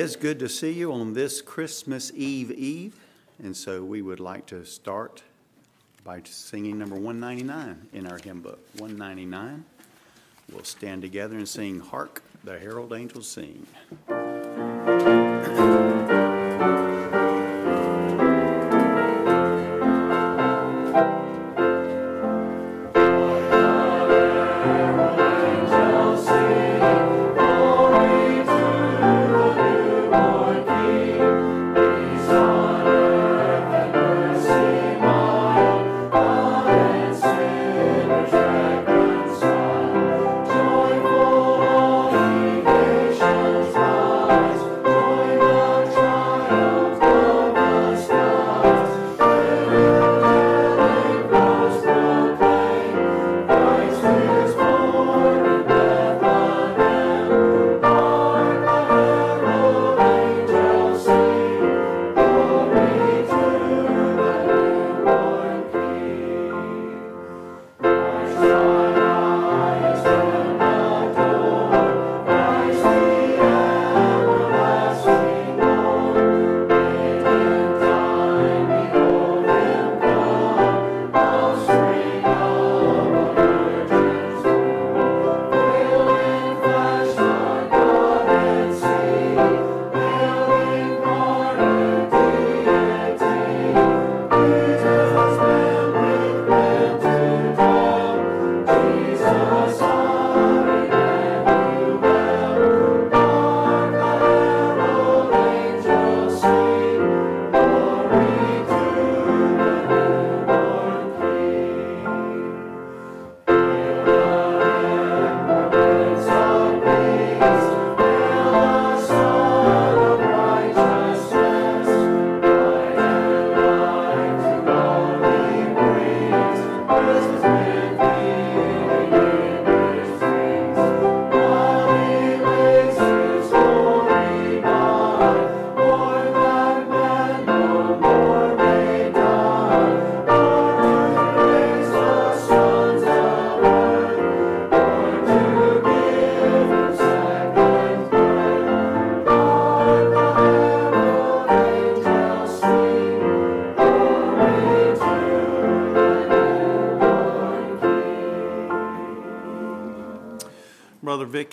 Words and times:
Is 0.00 0.16
good 0.16 0.38
to 0.38 0.48
see 0.48 0.72
you 0.72 0.94
on 0.94 1.12
this 1.12 1.42
Christmas 1.42 2.10
Eve 2.14 2.50
Eve, 2.52 2.94
and 3.42 3.54
so 3.54 3.84
we 3.84 4.00
would 4.00 4.18
like 4.18 4.46
to 4.46 4.64
start 4.64 5.22
by 6.04 6.22
singing 6.24 6.78
number 6.78 6.94
199 6.94 7.88
in 7.92 8.06
our 8.06 8.16
hymn 8.16 8.40
book. 8.40 8.60
199. 8.78 9.62
We'll 10.50 10.64
stand 10.64 11.02
together 11.02 11.36
and 11.36 11.46
sing 11.46 11.80
Hark 11.80 12.22
the 12.44 12.58
Herald 12.58 12.94
Angels 12.94 13.28
Sing. 13.28 13.66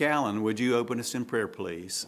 Allen, 0.02 0.44
would 0.44 0.60
you 0.60 0.76
open 0.76 1.00
us 1.00 1.16
in 1.16 1.26
prayer, 1.26 1.48
please? 1.48 2.08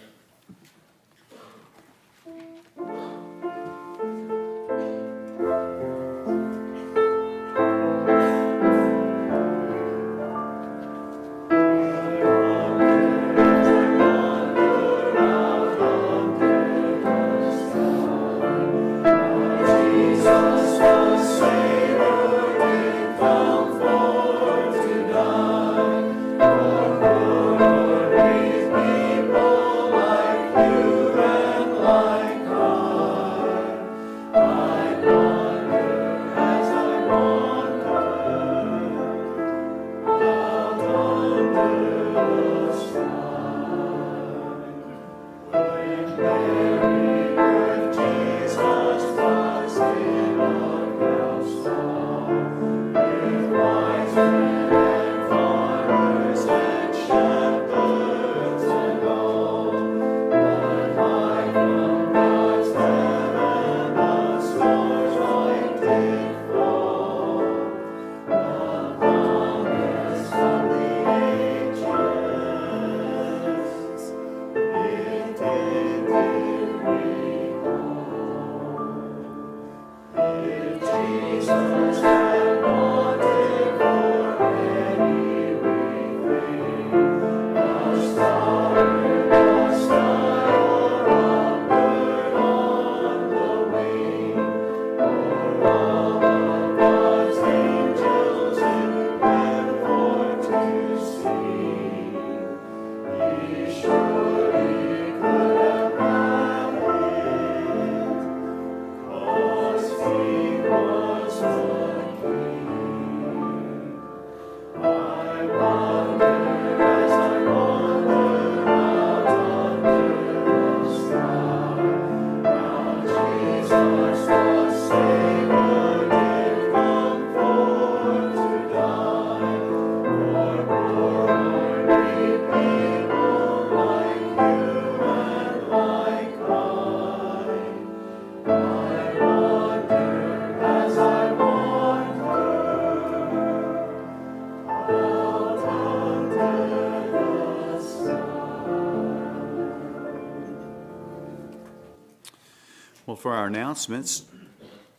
our 153.41 153.47
announcements, 153.47 154.25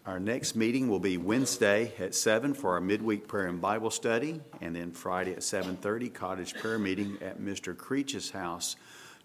our 0.05 0.19
next 0.19 0.57
meeting 0.57 0.89
will 0.89 0.99
be 0.99 1.17
Wednesday 1.17 1.93
at 2.01 2.13
7 2.13 2.55
for 2.55 2.73
our 2.73 2.81
midweek 2.81 3.29
prayer 3.29 3.47
and 3.47 3.61
Bible 3.61 3.89
study, 3.89 4.41
and 4.61 4.75
then 4.75 4.91
Friday 4.91 5.31
at 5.31 5.45
7:30 5.45 6.09
cottage 6.13 6.55
prayer 6.55 6.77
meeting 6.77 7.19
at 7.21 7.39
Mr. 7.39 7.73
Creech's 7.77 8.31
house. 8.31 8.75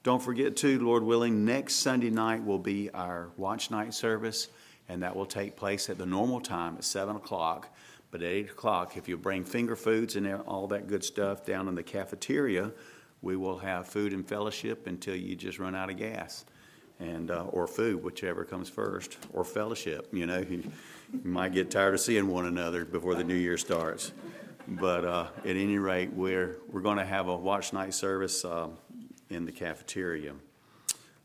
Don't 0.04 0.22
forget 0.22 0.56
too, 0.56 0.80
Lord 0.80 1.02
willing, 1.02 1.46
next 1.46 1.78
Sunday 1.78 2.12
night 2.12 2.46
will 2.46 2.60
be 2.60 2.92
our 2.92 3.32
watch 3.38 3.72
night 3.72 3.96
service, 3.96 4.50
and 4.88 5.02
that 5.02 5.16
will 5.16 5.26
take 5.26 5.56
place 5.56 5.90
at 5.90 5.98
the 5.98 6.06
normal 6.06 6.40
time 6.40 6.76
at 6.78 6.84
7 6.84 7.16
o'clock. 7.16 7.76
But 8.12 8.22
at 8.22 8.30
8 8.30 8.52
o'clock, 8.52 8.98
if 8.98 9.08
you 9.08 9.18
bring 9.18 9.46
finger 9.46 9.76
foods 9.76 10.16
and 10.16 10.32
all 10.42 10.68
that 10.68 10.86
good 10.86 11.04
stuff 11.04 11.44
down 11.44 11.68
in 11.68 11.74
the 11.74 11.82
cafeteria, 11.82 12.72
we 13.24 13.36
will 13.36 13.58
have 13.58 13.88
food 13.88 14.14
and 14.14 14.28
fellowship 14.30 14.86
until 14.86 15.16
you 15.16 15.36
just 15.36 15.58
run 15.58 15.74
out 15.74 15.90
of 15.90 15.98
gas 15.98 16.46
and 17.00 17.32
uh, 17.32 17.46
or 17.50 17.68
food, 17.68 18.04
whichever 18.04 18.44
comes 18.44 18.70
first, 18.70 19.18
or 19.34 19.44
fellowship. 19.44 20.08
You 20.12 20.26
know, 20.26 20.40
you, 20.40 20.64
you, 21.14 21.22
might 21.24 21.54
get 21.54 21.72
tired 21.72 21.94
of 21.94 22.00
seeing 22.00 22.28
one 22.28 22.46
another 22.46 22.86
before 22.86 23.16
the 23.16 23.24
new 23.24 23.36
year 23.36 23.58
starts. 23.58 24.12
But 24.68 25.06
uh, 25.06 25.28
at 25.46 25.56
any 25.56 25.78
rate, 25.78 26.12
we're 26.12 26.58
we're 26.70 26.82
going 26.82 26.98
to 26.98 27.06
have 27.06 27.28
a 27.28 27.36
watch 27.36 27.72
night 27.72 27.94
service 27.94 28.44
uh, 28.44 28.70
in 29.30 29.46
the 29.46 29.52
cafeteria. 29.52 30.34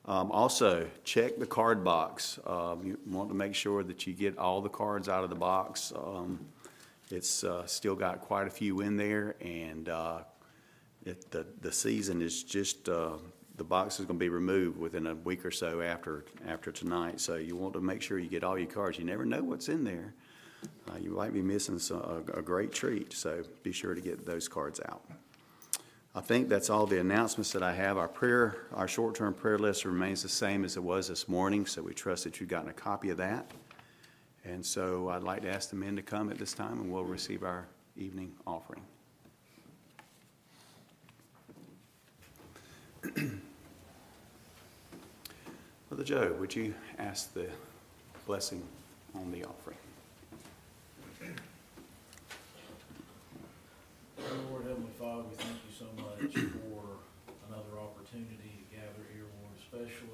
Um, 0.05 0.33
also, 0.33 0.88
check 1.05 1.38
the 1.38 1.47
card 1.47 1.85
box. 1.85 2.38
Um, 2.47 2.85
you 2.85 2.99
want 3.07 3.29
to 3.29 3.35
make 3.35 3.55
sure 3.55 3.85
that 3.85 4.07
you 4.07 4.12
get 4.12 4.37
all 4.37 4.61
the 4.61 4.69
cards 4.69 5.09
out 5.09 5.23
of 5.23 5.31
the 5.31 5.37
box. 5.37 5.93
Um, 5.97 6.41
it's 7.11 7.45
uh, 7.45 7.67
still 7.67 7.95
got 7.95 8.21
quite 8.21 8.47
a 8.47 8.50
few 8.50 8.81
in 8.81 8.97
there, 8.97 9.37
and 9.41 9.88
uh, 9.88 10.21
it, 11.05 11.31
the 11.31 11.47
the 11.61 11.73
season 11.73 12.21
is 12.21 12.43
just 12.43 12.88
uh, 12.88 13.12
the 13.62 13.69
box 13.69 14.00
is 14.00 14.07
going 14.07 14.19
to 14.19 14.25
be 14.25 14.28
removed 14.28 14.76
within 14.76 15.07
a 15.07 15.14
week 15.14 15.47
or 15.47 15.52
so 15.52 15.81
after 15.83 16.25
after 16.49 16.73
tonight. 16.73 17.21
So 17.21 17.37
you 17.37 17.54
want 17.54 17.75
to 17.75 17.81
make 17.81 18.02
sure 18.02 18.19
you 18.19 18.28
get 18.28 18.42
all 18.42 18.59
your 18.59 18.66
cards. 18.66 18.99
You 18.99 19.04
never 19.04 19.25
know 19.25 19.40
what's 19.40 19.69
in 19.69 19.85
there. 19.85 20.14
Uh, 20.90 20.97
you 21.00 21.11
might 21.11 21.33
be 21.33 21.42
missing 21.42 21.78
some, 21.78 21.99
a, 21.99 22.38
a, 22.38 22.42
great 22.42 22.73
treat. 22.73 23.12
So 23.12 23.45
be 23.62 23.71
sure 23.71 23.95
to 23.95 24.00
get 24.00 24.26
those 24.26 24.49
cards 24.49 24.81
out. 24.88 25.04
I 26.12 26.21
think 26.21 26.49
that's 26.49 26.71
all 26.71 26.87
the 26.87 26.99
announcements 26.99 27.52
that 27.52 27.62
I 27.62 27.73
have. 27.73 27.99
Our 27.99 28.09
prayer, 28.09 28.66
our 28.75 28.88
short-term 28.88 29.35
prayer 29.35 29.59
list 29.59 29.85
remains 29.85 30.25
the 30.25 30.28
same 30.28 30.64
as 30.64 30.76
it 30.76 30.83
was 30.83 31.07
this 31.07 31.28
morning. 31.28 31.64
So 31.64 31.83
we 31.83 31.95
trust 31.95 32.25
that 32.25 32.40
you've 32.40 32.49
gotten 32.49 32.69
a 32.69 32.75
copy 32.75 33.11
of 33.11 33.16
that. 33.19 33.49
And 34.45 34.66
so 34.66 35.09
I'd 35.09 35.23
like 35.23 35.42
to 35.42 35.49
ask 35.49 35.71
the 35.71 35.76
men 35.76 35.95
to 35.95 36.02
come 36.02 36.33
at 36.33 36.38
this 36.38 36.52
time, 36.52 36.81
and 36.81 36.90
we'll 36.90 37.04
receive 37.04 37.45
our 37.45 37.69
evening 37.97 38.33
offering. 38.45 38.83
Brother 45.93 46.05
Joe, 46.05 46.35
would 46.41 46.57
you 46.57 46.73
ask 46.99 47.35
the 47.35 47.51
blessing 48.27 48.63
on 49.15 49.31
the 49.31 49.45
offering? 49.45 49.77
Lord, 54.49 54.65
Heavenly 54.65 54.89
Father, 54.99 55.25
we 55.29 55.37
thank 55.37 55.61
you 55.69 55.75
so 55.79 55.85
much 56.01 56.33
for 56.33 56.97
another 57.47 57.77
opportunity 57.77 58.65
to 58.65 58.75
gather 58.75 59.05
here, 59.13 59.29
Lord, 59.37 59.53
especially 59.61 60.12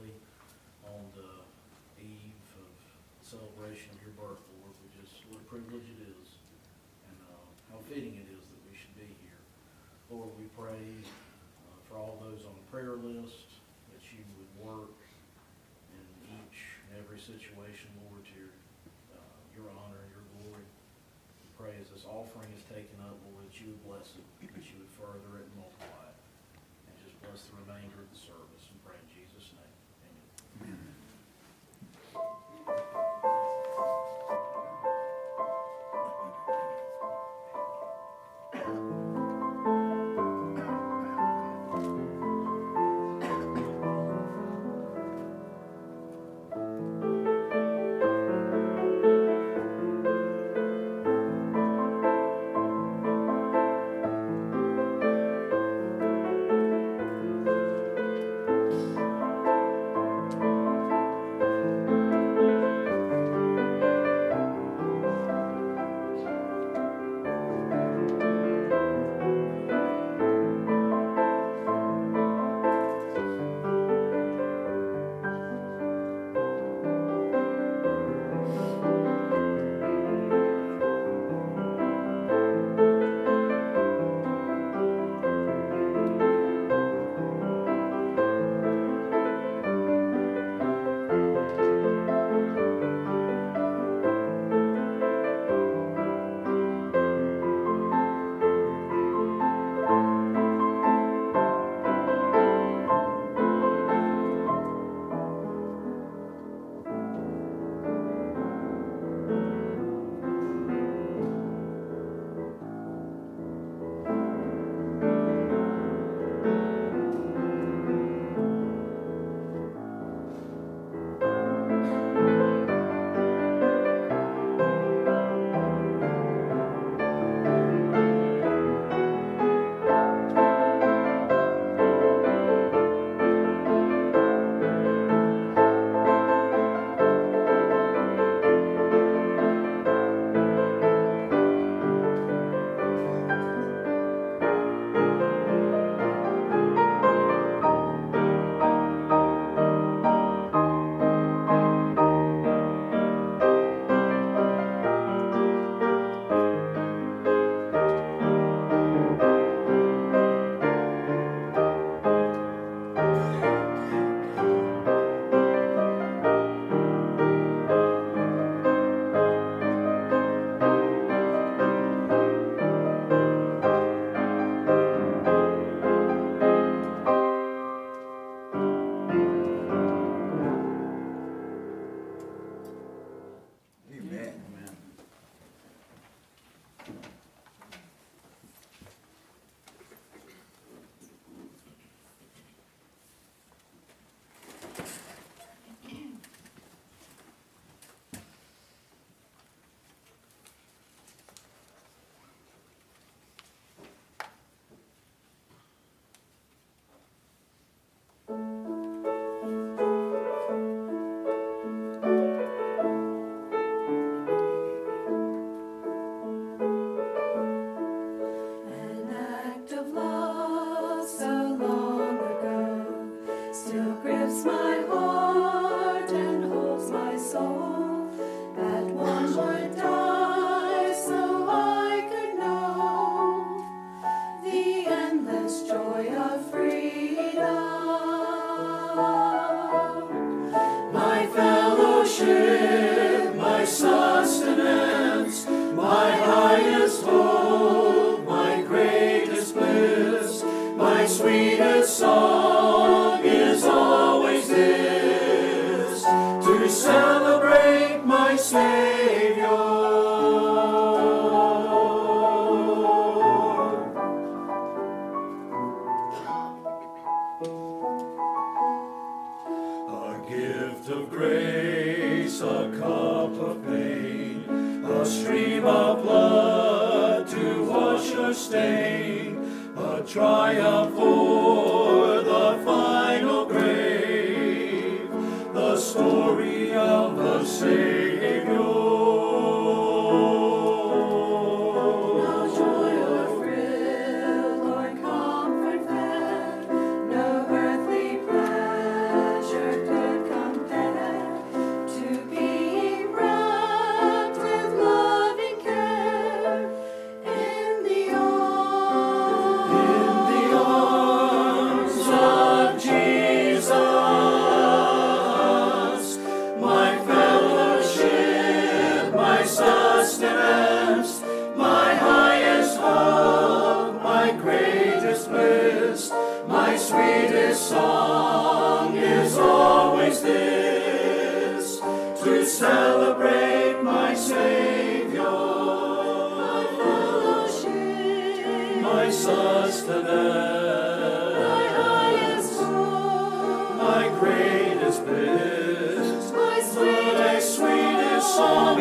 of 270.90 271.10
grace, 271.10 272.40
a 272.40 272.72
cup 272.78 273.32
of 273.36 273.64
pain, 273.66 274.42
a 274.84 275.04
stream 275.04 275.66
of 275.66 276.02
blood 276.02 277.28
to 277.28 277.64
wash 277.64 278.10
your 278.10 278.32
stain, 278.32 279.36
a 279.76 280.02
triumph. 280.06 281.17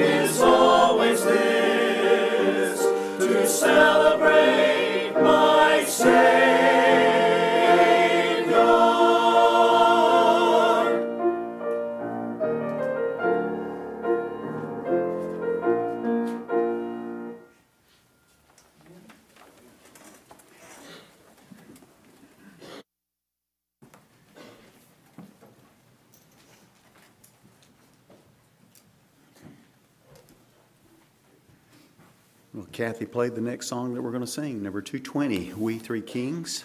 Is 0.08 0.42
always 0.42 1.24
this 1.24 2.80
to 3.20 3.48
celebrate 3.48 4.87
Well, 32.58 32.68
Kathy 32.72 33.06
played 33.06 33.36
the 33.36 33.42
next 33.42 33.68
song 33.68 33.94
that 33.94 34.02
we're 34.02 34.10
going 34.10 34.26
to 34.26 34.26
sing, 34.26 34.64
number 34.64 34.82
220, 34.82 35.54
We 35.54 35.78
Three 35.78 36.02
Kings. 36.02 36.64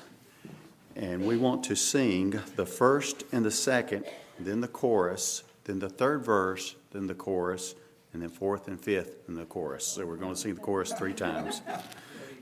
And 0.96 1.26
we 1.26 1.36
want 1.36 1.64
to 1.64 1.76
sing 1.76 2.40
the 2.56 2.64
first 2.64 3.24
and 3.30 3.44
the 3.44 3.50
second, 3.50 4.06
then 4.40 4.62
the 4.62 4.68
chorus, 4.68 5.42
then 5.64 5.80
the 5.80 5.90
third 5.90 6.24
verse, 6.24 6.76
then 6.92 7.08
the 7.08 7.14
chorus, 7.14 7.74
and 8.14 8.22
then 8.22 8.30
fourth 8.30 8.68
and 8.68 8.80
fifth 8.80 9.28
in 9.28 9.34
the 9.34 9.44
chorus. 9.44 9.84
So 9.84 10.06
we're 10.06 10.16
going 10.16 10.32
to 10.32 10.40
sing 10.40 10.54
the 10.54 10.62
chorus 10.62 10.94
three 10.94 11.12
times. 11.12 11.60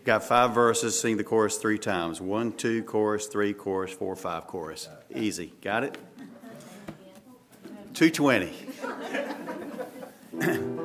Got 0.05 0.23
five 0.23 0.55
verses, 0.55 1.01
sing 1.01 1.17
the 1.17 1.25
chorus 1.25 1.57
three 1.57 1.79
times. 1.79 2.21
One, 2.21 2.53
two, 2.53 2.85
chorus, 2.85 3.27
three, 3.27 3.53
chorus, 3.53 3.93
four, 3.93 4.15
five, 4.15 4.47
chorus. 4.47 4.89
Easy. 5.13 5.55
Got 5.61 5.83
it? 5.83 5.99
220. 7.95 8.53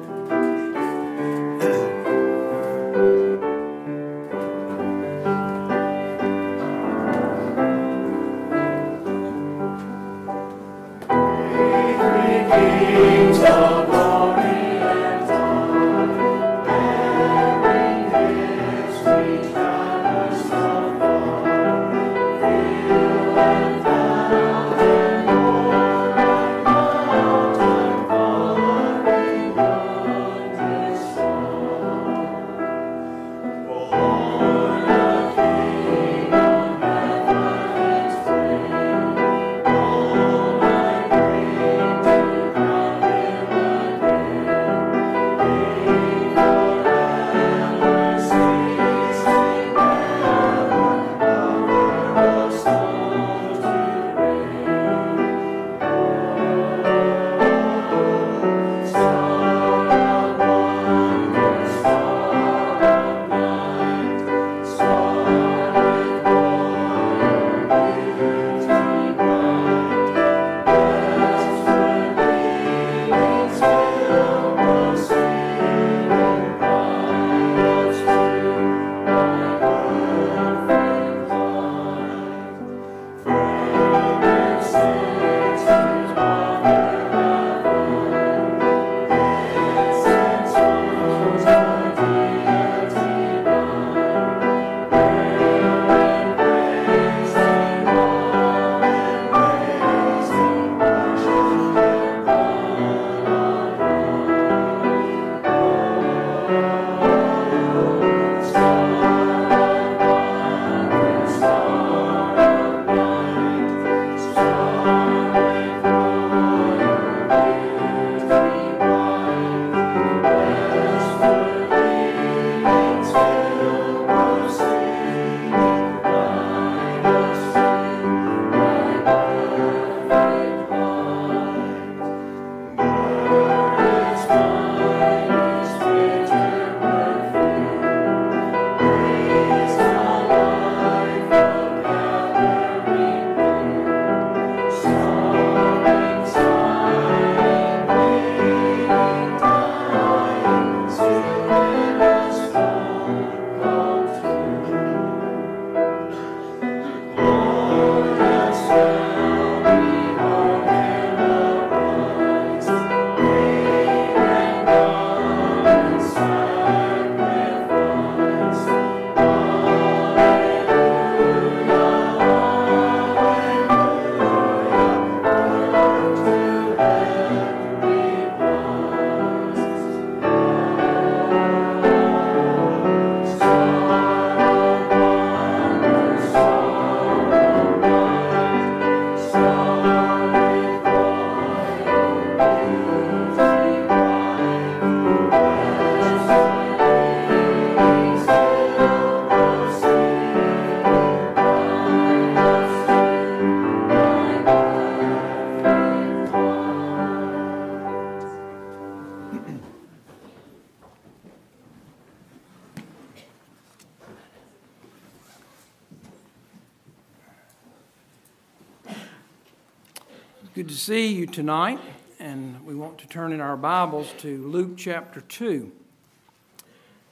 tonight, 221.28 221.80
and 222.20 222.66
we 222.66 222.76
want 222.76 222.98
to 222.98 223.08
turn 223.08 223.32
in 223.32 223.42
our 223.42 223.58
Bibles 223.58 224.14
to 224.20 224.46
Luke 224.48 224.78
chapter 224.78 225.22
2. 225.22 225.72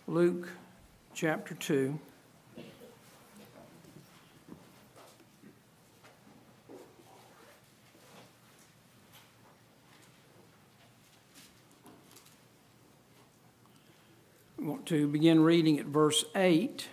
Luke 0.08 0.50
chapter 1.14 1.56
2. 1.56 2.00
We 14.58 14.66
want 14.66 14.86
to 14.88 15.08
begin 15.08 15.44
reading 15.44 15.80
at 15.80 15.86
verse 15.86 16.26
8. 16.36 16.88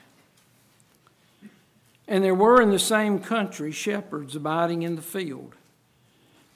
And 2.09 2.25
there 2.25 2.35
were 2.35 2.61
in 2.61 2.71
the 2.71 2.79
same 2.79 3.21
country 3.21 3.71
shepherds 3.71 4.35
abiding 4.35 4.83
in 4.83 4.97
the 4.97 5.03
field, 5.03 5.55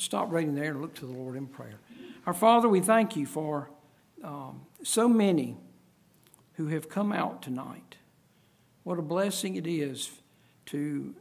Let's 0.00 0.06
stop 0.06 0.32
reading 0.32 0.54
there 0.54 0.70
and 0.70 0.80
look 0.80 0.94
to 0.94 1.04
the 1.04 1.12
Lord 1.12 1.36
in 1.36 1.46
prayer. 1.46 1.78
Our 2.24 2.32
Father, 2.32 2.70
we 2.70 2.80
thank 2.80 3.16
you 3.16 3.26
for 3.26 3.68
um, 4.24 4.62
so 4.82 5.06
many 5.06 5.58
who 6.54 6.68
have 6.68 6.88
come 6.88 7.12
out 7.12 7.42
tonight. 7.42 7.96
What 8.82 8.98
a 8.98 9.02
blessing 9.02 9.56
it 9.56 9.66
is 9.66 10.10
to 10.64 11.14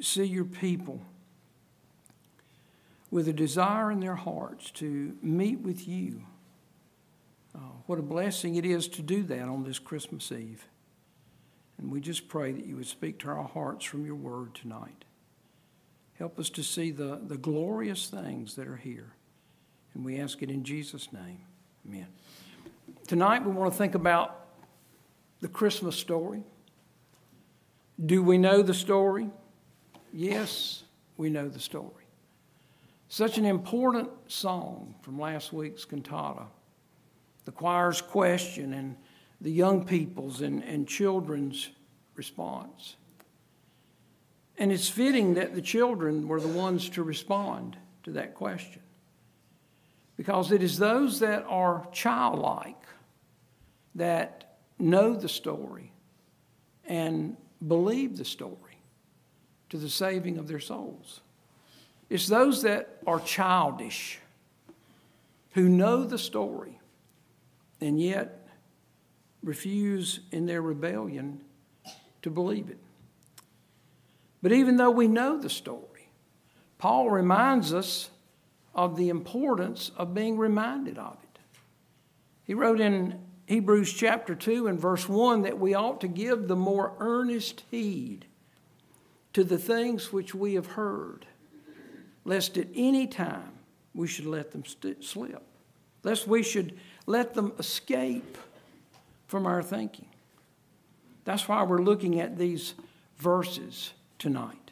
see 0.00 0.24
your 0.24 0.44
people 0.44 1.02
with 3.12 3.28
a 3.28 3.32
desire 3.32 3.92
in 3.92 4.00
their 4.00 4.16
hearts 4.16 4.72
to 4.72 5.16
meet 5.22 5.60
with 5.60 5.86
you. 5.86 6.24
Uh, 7.54 7.60
what 7.86 8.00
a 8.00 8.02
blessing 8.02 8.56
it 8.56 8.66
is 8.66 8.88
to 8.88 9.02
do 9.02 9.22
that 9.22 9.42
on 9.42 9.62
this 9.62 9.78
Christmas 9.78 10.32
Eve. 10.32 10.66
And 11.78 11.92
we 11.92 12.00
just 12.00 12.26
pray 12.26 12.50
that 12.50 12.66
you 12.66 12.74
would 12.74 12.88
speak 12.88 13.20
to 13.20 13.28
our 13.28 13.44
hearts 13.44 13.84
from 13.84 14.04
your 14.04 14.16
word 14.16 14.52
tonight. 14.56 15.04
Help 16.18 16.38
us 16.38 16.48
to 16.50 16.62
see 16.62 16.90
the, 16.90 17.20
the 17.26 17.36
glorious 17.36 18.08
things 18.08 18.54
that 18.56 18.66
are 18.66 18.76
here. 18.76 19.12
And 19.94 20.04
we 20.04 20.18
ask 20.18 20.42
it 20.42 20.50
in 20.50 20.64
Jesus' 20.64 21.12
name. 21.12 21.40
Amen. 21.86 22.06
Tonight 23.06 23.44
we 23.44 23.52
want 23.52 23.72
to 23.72 23.78
think 23.78 23.94
about 23.94 24.46
the 25.40 25.48
Christmas 25.48 25.96
story. 25.96 26.42
Do 28.04 28.22
we 28.22 28.38
know 28.38 28.62
the 28.62 28.74
story? 28.74 29.30
Yes, 30.12 30.84
we 31.16 31.30
know 31.30 31.48
the 31.48 31.60
story. 31.60 32.04
Such 33.08 33.38
an 33.38 33.44
important 33.44 34.08
song 34.26 34.94
from 35.02 35.18
last 35.18 35.52
week's 35.52 35.84
cantata. 35.84 36.46
The 37.44 37.52
choir's 37.52 38.00
question 38.00 38.72
and 38.72 38.96
the 39.40 39.52
young 39.52 39.84
people's 39.84 40.40
and, 40.40 40.64
and 40.64 40.88
children's 40.88 41.70
response. 42.14 42.96
And 44.58 44.72
it's 44.72 44.88
fitting 44.88 45.34
that 45.34 45.54
the 45.54 45.62
children 45.62 46.28
were 46.28 46.40
the 46.40 46.48
ones 46.48 46.88
to 46.90 47.02
respond 47.02 47.76
to 48.04 48.12
that 48.12 48.34
question. 48.34 48.82
Because 50.16 50.50
it 50.50 50.62
is 50.62 50.78
those 50.78 51.20
that 51.20 51.44
are 51.46 51.86
childlike 51.92 52.82
that 53.94 54.56
know 54.78 55.14
the 55.14 55.28
story 55.28 55.92
and 56.86 57.36
believe 57.66 58.16
the 58.16 58.24
story 58.24 58.78
to 59.68 59.76
the 59.76 59.88
saving 59.88 60.38
of 60.38 60.48
their 60.48 60.60
souls. 60.60 61.20
It's 62.08 62.28
those 62.28 62.62
that 62.62 62.98
are 63.06 63.20
childish 63.20 64.20
who 65.52 65.68
know 65.68 66.04
the 66.04 66.18
story 66.18 66.78
and 67.80 68.00
yet 68.00 68.48
refuse 69.42 70.20
in 70.30 70.46
their 70.46 70.62
rebellion 70.62 71.40
to 72.22 72.30
believe 72.30 72.70
it. 72.70 72.78
But 74.42 74.52
even 74.52 74.76
though 74.76 74.90
we 74.90 75.08
know 75.08 75.38
the 75.38 75.50
story, 75.50 76.10
Paul 76.78 77.10
reminds 77.10 77.72
us 77.72 78.10
of 78.74 78.96
the 78.96 79.08
importance 79.08 79.90
of 79.96 80.14
being 80.14 80.36
reminded 80.36 80.98
of 80.98 81.16
it. 81.22 81.38
He 82.44 82.54
wrote 82.54 82.80
in 82.80 83.18
Hebrews 83.46 83.92
chapter 83.92 84.34
2 84.34 84.66
and 84.66 84.78
verse 84.78 85.08
1 85.08 85.42
that 85.42 85.58
we 85.58 85.74
ought 85.74 86.00
to 86.02 86.08
give 86.08 86.46
the 86.46 86.56
more 86.56 86.92
earnest 86.98 87.62
heed 87.70 88.26
to 89.32 89.44
the 89.44 89.58
things 89.58 90.12
which 90.12 90.34
we 90.34 90.54
have 90.54 90.66
heard, 90.66 91.26
lest 92.24 92.58
at 92.58 92.68
any 92.74 93.06
time 93.06 93.52
we 93.94 94.06
should 94.06 94.26
let 94.26 94.52
them 94.52 94.64
st- 94.64 95.02
slip, 95.02 95.42
lest 96.02 96.26
we 96.26 96.42
should 96.42 96.78
let 97.06 97.34
them 97.34 97.52
escape 97.58 98.36
from 99.26 99.46
our 99.46 99.62
thinking. 99.62 100.08
That's 101.24 101.48
why 101.48 101.62
we're 101.62 101.82
looking 101.82 102.20
at 102.20 102.38
these 102.38 102.74
verses 103.18 103.92
tonight. 104.18 104.70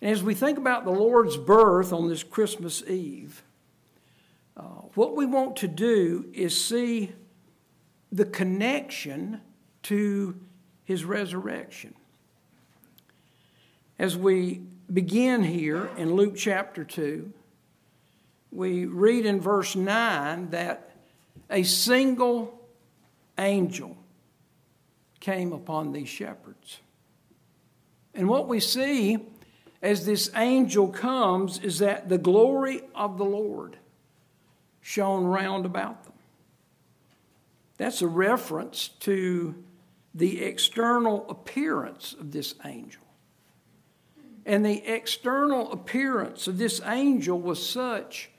And 0.00 0.10
as 0.10 0.22
we 0.22 0.34
think 0.34 0.58
about 0.58 0.84
the 0.84 0.90
Lord's 0.90 1.36
birth 1.36 1.92
on 1.92 2.08
this 2.08 2.22
Christmas 2.22 2.82
Eve, 2.88 3.42
uh, 4.56 4.62
what 4.94 5.16
we 5.16 5.26
want 5.26 5.56
to 5.56 5.68
do 5.68 6.26
is 6.32 6.62
see 6.62 7.12
the 8.10 8.24
connection 8.24 9.40
to 9.84 10.38
his 10.84 11.04
resurrection. 11.04 11.94
As 13.98 14.16
we 14.16 14.62
begin 14.92 15.42
here 15.44 15.88
in 15.96 16.14
Luke 16.14 16.36
chapter 16.36 16.84
2, 16.84 17.32
we 18.50 18.84
read 18.84 19.24
in 19.24 19.40
verse 19.40 19.74
9 19.74 20.50
that 20.50 20.96
a 21.48 21.62
single 21.62 22.60
angel 23.38 23.96
came 25.20 25.52
upon 25.52 25.92
these 25.92 26.08
shepherds. 26.08 26.80
And 28.14 28.28
what 28.28 28.48
we 28.48 28.60
see 28.60 29.18
as 29.80 30.06
this 30.06 30.30
angel 30.34 30.88
comes 30.88 31.58
is 31.58 31.78
that 31.78 32.08
the 32.08 32.18
glory 32.18 32.82
of 32.94 33.18
the 33.18 33.24
Lord 33.24 33.78
shone 34.80 35.24
round 35.24 35.64
about 35.66 36.04
them. 36.04 36.12
That's 37.78 38.02
a 38.02 38.06
reference 38.06 38.88
to 39.00 39.54
the 40.14 40.42
external 40.42 41.28
appearance 41.28 42.14
of 42.18 42.32
this 42.32 42.54
angel. 42.64 43.02
And 44.44 44.64
the 44.64 44.84
external 44.86 45.72
appearance 45.72 46.46
of 46.46 46.58
this 46.58 46.80
angel 46.84 47.40
was 47.40 47.64
such 47.64 48.30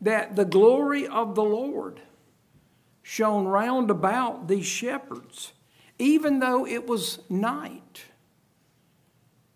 that 0.00 0.36
the 0.36 0.44
glory 0.44 1.06
of 1.06 1.34
the 1.34 1.44
Lord 1.44 2.00
shone 3.02 3.46
round 3.46 3.90
about 3.90 4.48
these 4.48 4.66
shepherds, 4.66 5.52
even 5.98 6.40
though 6.40 6.66
it 6.66 6.86
was 6.86 7.20
night. 7.30 8.02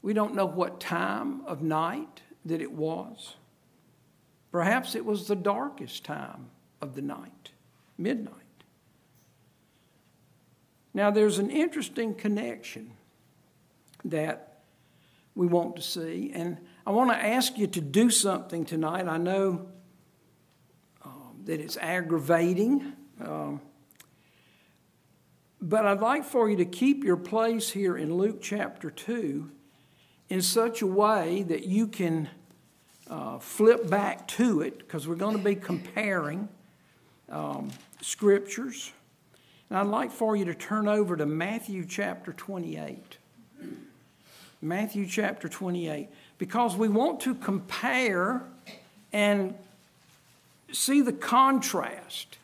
We 0.02 0.12
don't 0.14 0.34
know 0.34 0.46
what 0.46 0.80
time 0.80 1.44
of 1.46 1.62
night 1.62 2.22
that 2.44 2.60
it 2.60 2.72
was. 2.72 3.36
Perhaps 4.50 4.94
it 4.94 5.04
was 5.04 5.28
the 5.28 5.36
darkest 5.36 6.04
time 6.04 6.50
of 6.80 6.94
the 6.94 7.02
night, 7.02 7.50
midnight. 7.98 8.34
Now, 10.92 11.10
there's 11.10 11.38
an 11.38 11.50
interesting 11.50 12.14
connection 12.14 12.92
that 14.04 14.62
we 15.34 15.46
want 15.46 15.76
to 15.76 15.82
see, 15.82 16.32
and 16.34 16.58
I 16.86 16.90
want 16.90 17.10
to 17.10 17.16
ask 17.16 17.56
you 17.56 17.66
to 17.68 17.80
do 17.80 18.10
something 18.10 18.64
tonight. 18.64 19.06
I 19.06 19.18
know 19.18 19.68
um, 21.04 21.42
that 21.44 21.60
it's 21.60 21.76
aggravating 21.76 22.94
um, 23.20 23.60
but 25.60 25.86
I'd 25.86 26.00
like 26.00 26.24
for 26.24 26.48
you 26.48 26.56
to 26.56 26.64
keep 26.64 27.04
your 27.04 27.16
place 27.16 27.70
here 27.70 27.96
in 27.96 28.14
Luke 28.14 28.40
chapter 28.40 28.90
2 28.90 29.50
in 30.30 30.40
such 30.40 30.80
a 30.80 30.86
way 30.86 31.42
that 31.42 31.64
you 31.64 31.86
can 31.86 32.28
uh, 33.10 33.38
flip 33.38 33.90
back 33.90 34.26
to 34.28 34.62
it 34.62 34.78
because 34.78 35.06
we're 35.06 35.16
going 35.16 35.36
to 35.36 35.42
be 35.42 35.54
comparing 35.54 36.48
um, 37.28 37.70
scriptures. 38.00 38.92
And 39.68 39.78
I'd 39.78 39.86
like 39.86 40.10
for 40.10 40.36
you 40.36 40.44
to 40.46 40.54
turn 40.54 40.88
over 40.88 41.16
to 41.16 41.26
Matthew 41.26 41.84
chapter 41.84 42.32
28. 42.32 43.18
Matthew 44.62 45.06
chapter 45.06 45.48
28. 45.48 46.08
Because 46.38 46.76
we 46.76 46.88
want 46.88 47.20
to 47.20 47.34
compare 47.34 48.42
and 49.12 49.54
see 50.72 51.02
the 51.02 51.12
contrast 51.12 52.38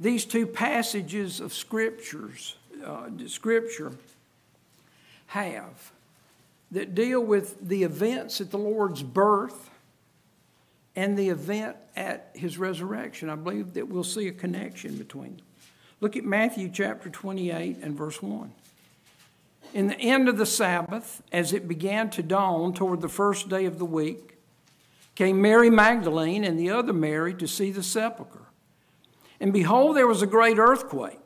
these 0.00 0.24
two 0.24 0.46
passages 0.46 1.40
of 1.40 1.52
scriptures, 1.52 2.56
uh, 2.84 3.10
scripture 3.26 3.92
have 5.26 5.92
that 6.70 6.94
deal 6.94 7.20
with 7.20 7.56
the 7.60 7.82
events 7.82 8.40
at 8.40 8.50
the 8.50 8.58
Lord's 8.58 9.02
birth 9.02 9.70
and 10.96 11.18
the 11.18 11.28
event 11.28 11.76
at 11.96 12.30
his 12.34 12.58
resurrection. 12.58 13.30
I 13.30 13.34
believe 13.36 13.74
that 13.74 13.88
we'll 13.88 14.04
see 14.04 14.28
a 14.28 14.32
connection 14.32 14.96
between 14.96 15.36
them. 15.36 15.46
Look 16.00 16.16
at 16.16 16.24
Matthew 16.24 16.70
chapter 16.72 17.10
28 17.10 17.78
and 17.82 17.96
verse 17.96 18.22
1. 18.22 18.52
In 19.72 19.86
the 19.86 19.98
end 20.00 20.28
of 20.28 20.36
the 20.36 20.46
Sabbath, 20.46 21.22
as 21.30 21.52
it 21.52 21.68
began 21.68 22.10
to 22.10 22.22
dawn 22.22 22.72
toward 22.72 23.00
the 23.00 23.08
first 23.08 23.48
day 23.48 23.66
of 23.66 23.78
the 23.78 23.84
week, 23.84 24.36
came 25.14 25.40
Mary 25.40 25.70
Magdalene 25.70 26.44
and 26.44 26.58
the 26.58 26.70
other 26.70 26.92
Mary 26.92 27.34
to 27.34 27.46
see 27.46 27.70
the 27.70 27.82
sepulchre. 27.82 28.46
And 29.38 29.52
behold, 29.52 29.96
there 29.96 30.06
was 30.06 30.22
a 30.22 30.26
great 30.26 30.58
earthquake. 30.58 31.19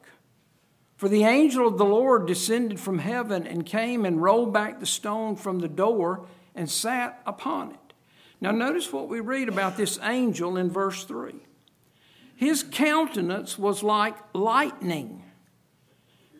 For 1.04 1.10
the 1.10 1.24
angel 1.24 1.68
of 1.68 1.76
the 1.76 1.84
Lord 1.84 2.24
descended 2.24 2.80
from 2.80 2.98
heaven 2.98 3.46
and 3.46 3.66
came 3.66 4.06
and 4.06 4.22
rolled 4.22 4.54
back 4.54 4.80
the 4.80 4.86
stone 4.86 5.36
from 5.36 5.58
the 5.58 5.68
door 5.68 6.24
and 6.54 6.70
sat 6.70 7.20
upon 7.26 7.72
it. 7.72 7.92
Now, 8.40 8.52
notice 8.52 8.90
what 8.90 9.10
we 9.10 9.20
read 9.20 9.50
about 9.50 9.76
this 9.76 9.98
angel 10.02 10.56
in 10.56 10.70
verse 10.70 11.04
3. 11.04 11.34
His 12.34 12.62
countenance 12.62 13.58
was 13.58 13.82
like 13.82 14.16
lightning, 14.32 15.22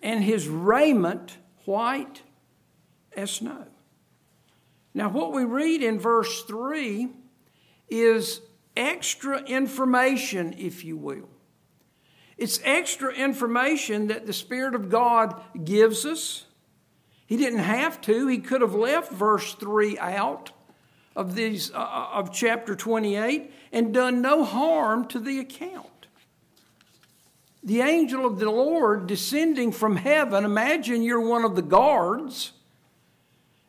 and 0.03 0.25
his 0.25 0.49
raiment 0.49 1.37
white 1.67 2.23
as 3.15 3.33
snow. 3.33 3.67
Now, 4.95 5.11
what 5.11 5.35
we 5.35 5.45
read 5.45 5.83
in 5.83 5.99
verse 5.99 6.43
3 6.45 7.11
is 7.91 8.41
extra 8.75 9.43
information, 9.43 10.55
if 10.57 10.87
you 10.87 10.97
will. 10.97 11.29
It's 12.37 12.61
extra 12.65 13.13
information 13.13 14.09
that 14.09 14.27
the 14.27 14.33
Spirit 14.33 14.75
of 14.75 14.91
God 14.91 15.41
gives 15.65 16.05
us. 16.05 16.47
He 17.27 17.37
didn't 17.37 17.61
have 17.61 18.01
to, 18.03 18.27
he 18.27 18.39
could 18.39 18.61
have 18.61 18.75
left 18.75 19.13
verse 19.13 19.55
3 19.55 19.99
out 19.99 20.51
of, 21.17 21.35
these, 21.35 21.71
uh, 21.73 21.79
uh 21.79 22.09
of 22.15 22.33
chapter 22.33 22.75
28 22.75 23.53
and 23.73 23.95
done 23.95 24.21
no 24.21 24.45
harm 24.45 25.07
to 25.09 25.19
the 25.19 25.39
account. 25.39 25.89
The 27.63 27.81
angel 27.81 28.27
of 28.27 28.39
the 28.39 28.51
Lord 28.51 29.07
descending 29.07 29.73
from 29.73 29.97
heaven, 29.97 30.45
imagine 30.45 31.03
you're 31.03 31.27
one 31.27 31.45
of 31.45 31.57
the 31.57 31.63
guards, 31.63 32.53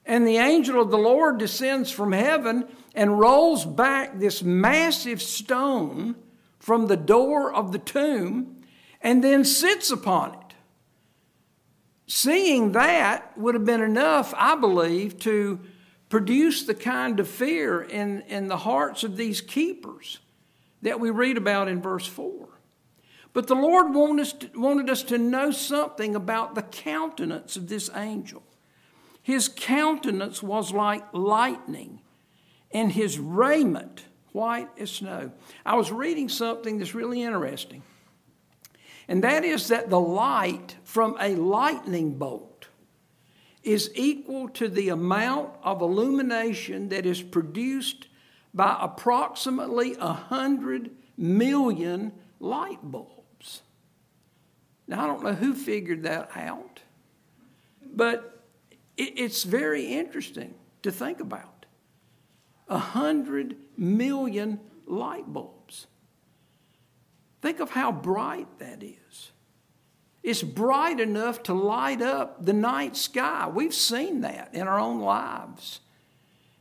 and 0.05 0.27
the 0.27 0.37
angel 0.37 0.81
of 0.81 0.91
the 0.91 0.97
Lord 0.97 1.37
descends 1.37 1.91
from 1.91 2.11
heaven 2.11 2.67
and 2.93 3.19
rolls 3.19 3.65
back 3.65 4.19
this 4.19 4.43
massive 4.43 5.21
stone 5.21 6.15
from 6.59 6.87
the 6.87 6.97
door 6.97 7.53
of 7.53 7.71
the 7.71 7.79
tomb 7.79 8.54
and 9.05 9.23
then 9.23 9.45
sits 9.45 9.91
upon 9.91 10.33
it. 10.33 10.55
Seeing 12.07 12.71
that 12.71 13.37
would 13.37 13.53
have 13.53 13.63
been 13.63 13.83
enough, 13.83 14.33
I 14.35 14.55
believe, 14.55 15.19
to 15.19 15.59
produce 16.09 16.63
the 16.63 16.73
kind 16.73 17.19
of 17.19 17.27
fear 17.27 17.83
in, 17.83 18.21
in 18.21 18.47
the 18.47 18.57
hearts 18.57 19.03
of 19.03 19.15
these 19.15 19.41
keepers 19.41 20.19
that 20.81 20.99
we 20.99 21.11
read 21.11 21.37
about 21.37 21.67
in 21.67 21.83
verse 21.83 22.07
4. 22.07 22.49
But 23.31 23.45
the 23.45 23.55
Lord 23.55 23.93
wanted 23.93 24.21
us, 24.23 24.33
to, 24.33 24.49
wanted 24.55 24.89
us 24.89 25.03
to 25.03 25.19
know 25.19 25.51
something 25.51 26.15
about 26.15 26.55
the 26.55 26.63
countenance 26.63 27.55
of 27.55 27.69
this 27.69 27.91
angel. 27.95 28.41
His 29.21 29.47
countenance 29.47 30.41
was 30.41 30.71
like 30.71 31.03
lightning, 31.13 32.01
and 32.71 32.91
his 32.91 33.19
raiment 33.19 34.05
white 34.31 34.69
as 34.79 34.89
snow. 34.89 35.31
I 35.63 35.75
was 35.75 35.91
reading 35.91 36.27
something 36.27 36.79
that's 36.79 36.95
really 36.95 37.21
interesting 37.21 37.83
and 39.07 39.23
that 39.23 39.43
is 39.43 39.67
that 39.67 39.89
the 39.89 39.99
light 39.99 40.75
from 40.83 41.15
a 41.19 41.35
lightning 41.35 42.17
bolt 42.17 42.67
is 43.63 43.91
equal 43.95 44.47
to 44.49 44.67
the 44.67 44.89
amount 44.89 45.49
of 45.63 45.81
illumination 45.81 46.89
that 46.89 47.05
is 47.05 47.21
produced 47.21 48.07
by 48.53 48.77
approximately 48.79 49.95
100 49.95 50.91
million 51.17 52.11
light 52.39 52.79
bulbs. 52.83 53.63
Now, 54.87 55.03
I 55.03 55.07
don't 55.07 55.23
know 55.23 55.33
who 55.33 55.53
figured 55.55 56.03
that 56.03 56.29
out, 56.35 56.81
but 57.81 58.43
it's 58.97 59.43
very 59.43 59.85
interesting 59.85 60.53
to 60.83 60.91
think 60.91 61.19
about. 61.19 61.65
100 62.67 63.57
million 63.77 64.59
light 64.85 65.31
bulbs. 65.31 65.54
Think 67.45 67.59
of 67.59 67.69
how 67.69 67.91
bright 67.91 68.47
that 68.57 68.81
is. 68.81 69.31
It's 70.23 70.41
bright 70.41 70.99
enough 70.99 71.43
to 71.43 71.53
light 71.53 72.01
up 72.01 72.43
the 72.43 72.53
night 72.53 72.97
sky. 72.97 73.47
We've 73.47 73.71
seen 73.71 74.21
that 74.21 74.49
in 74.55 74.67
our 74.67 74.79
own 74.79 74.99
lives. 74.99 75.81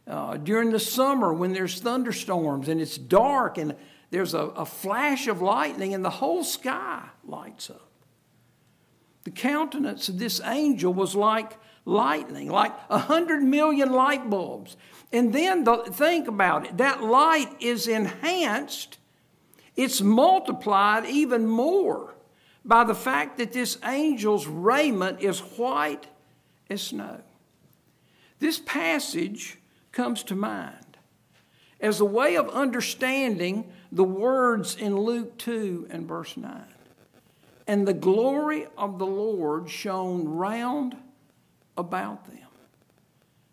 Uh, 0.06 0.36
during 0.36 0.72
the 0.72 0.78
summer, 0.78 1.32
when 1.32 1.54
there's 1.54 1.80
thunderstorms 1.80 2.68
and 2.68 2.82
it's 2.82 2.98
dark 2.98 3.56
and 3.56 3.74
there's 4.10 4.34
a, 4.34 4.40
a 4.40 4.66
flash 4.66 5.26
of 5.26 5.40
lightning 5.40 5.94
and 5.94 6.04
the 6.04 6.10
whole 6.10 6.44
sky 6.44 7.08
lights 7.26 7.70
up. 7.70 7.90
The 9.22 9.30
countenance 9.30 10.10
of 10.10 10.18
this 10.18 10.38
angel 10.44 10.92
was 10.92 11.14
like 11.14 11.56
lightning, 11.86 12.50
like 12.50 12.74
a 12.90 12.98
hundred 12.98 13.42
million 13.42 13.90
light 13.90 14.28
bulbs. 14.28 14.76
And 15.10 15.32
then 15.32 15.64
the, 15.64 15.78
think 15.78 16.28
about 16.28 16.66
it 16.66 16.76
that 16.76 17.02
light 17.02 17.48
is 17.62 17.88
enhanced 17.88 18.98
it's 19.76 20.00
multiplied 20.00 21.06
even 21.06 21.46
more 21.46 22.14
by 22.64 22.84
the 22.84 22.94
fact 22.94 23.38
that 23.38 23.52
this 23.52 23.76
angel's 23.82 24.46
raiment 24.46 25.20
is 25.20 25.40
white 25.40 26.06
as 26.70 26.82
snow. 26.82 27.20
This 28.38 28.58
passage 28.58 29.58
comes 29.92 30.22
to 30.24 30.34
mind 30.34 30.98
as 31.80 32.00
a 32.00 32.04
way 32.04 32.36
of 32.36 32.48
understanding 32.50 33.70
the 33.92 34.04
words 34.04 34.76
in 34.76 34.96
Luke 34.96 35.36
2 35.38 35.88
and 35.90 36.06
verse 36.06 36.36
9. 36.36 36.62
And 37.66 37.86
the 37.86 37.94
glory 37.94 38.66
of 38.76 38.98
the 38.98 39.06
Lord 39.06 39.70
shone 39.70 40.28
round 40.28 40.96
about 41.76 42.26
them. 42.26 42.38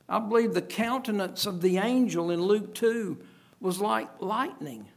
I 0.08 0.20
believe 0.20 0.54
the 0.54 0.62
countenance 0.62 1.46
of 1.46 1.62
the 1.62 1.78
angel 1.78 2.32
in 2.32 2.42
Luke 2.42 2.74
2 2.76 3.18
was 3.62 3.80
like 3.80 4.10
lightning 4.20 4.88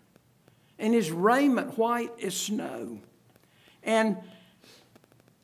and 0.78 0.94
his 0.94 1.10
raiment 1.10 1.78
white 1.78 2.12
as 2.22 2.36
snow, 2.36 2.98
and 3.82 4.16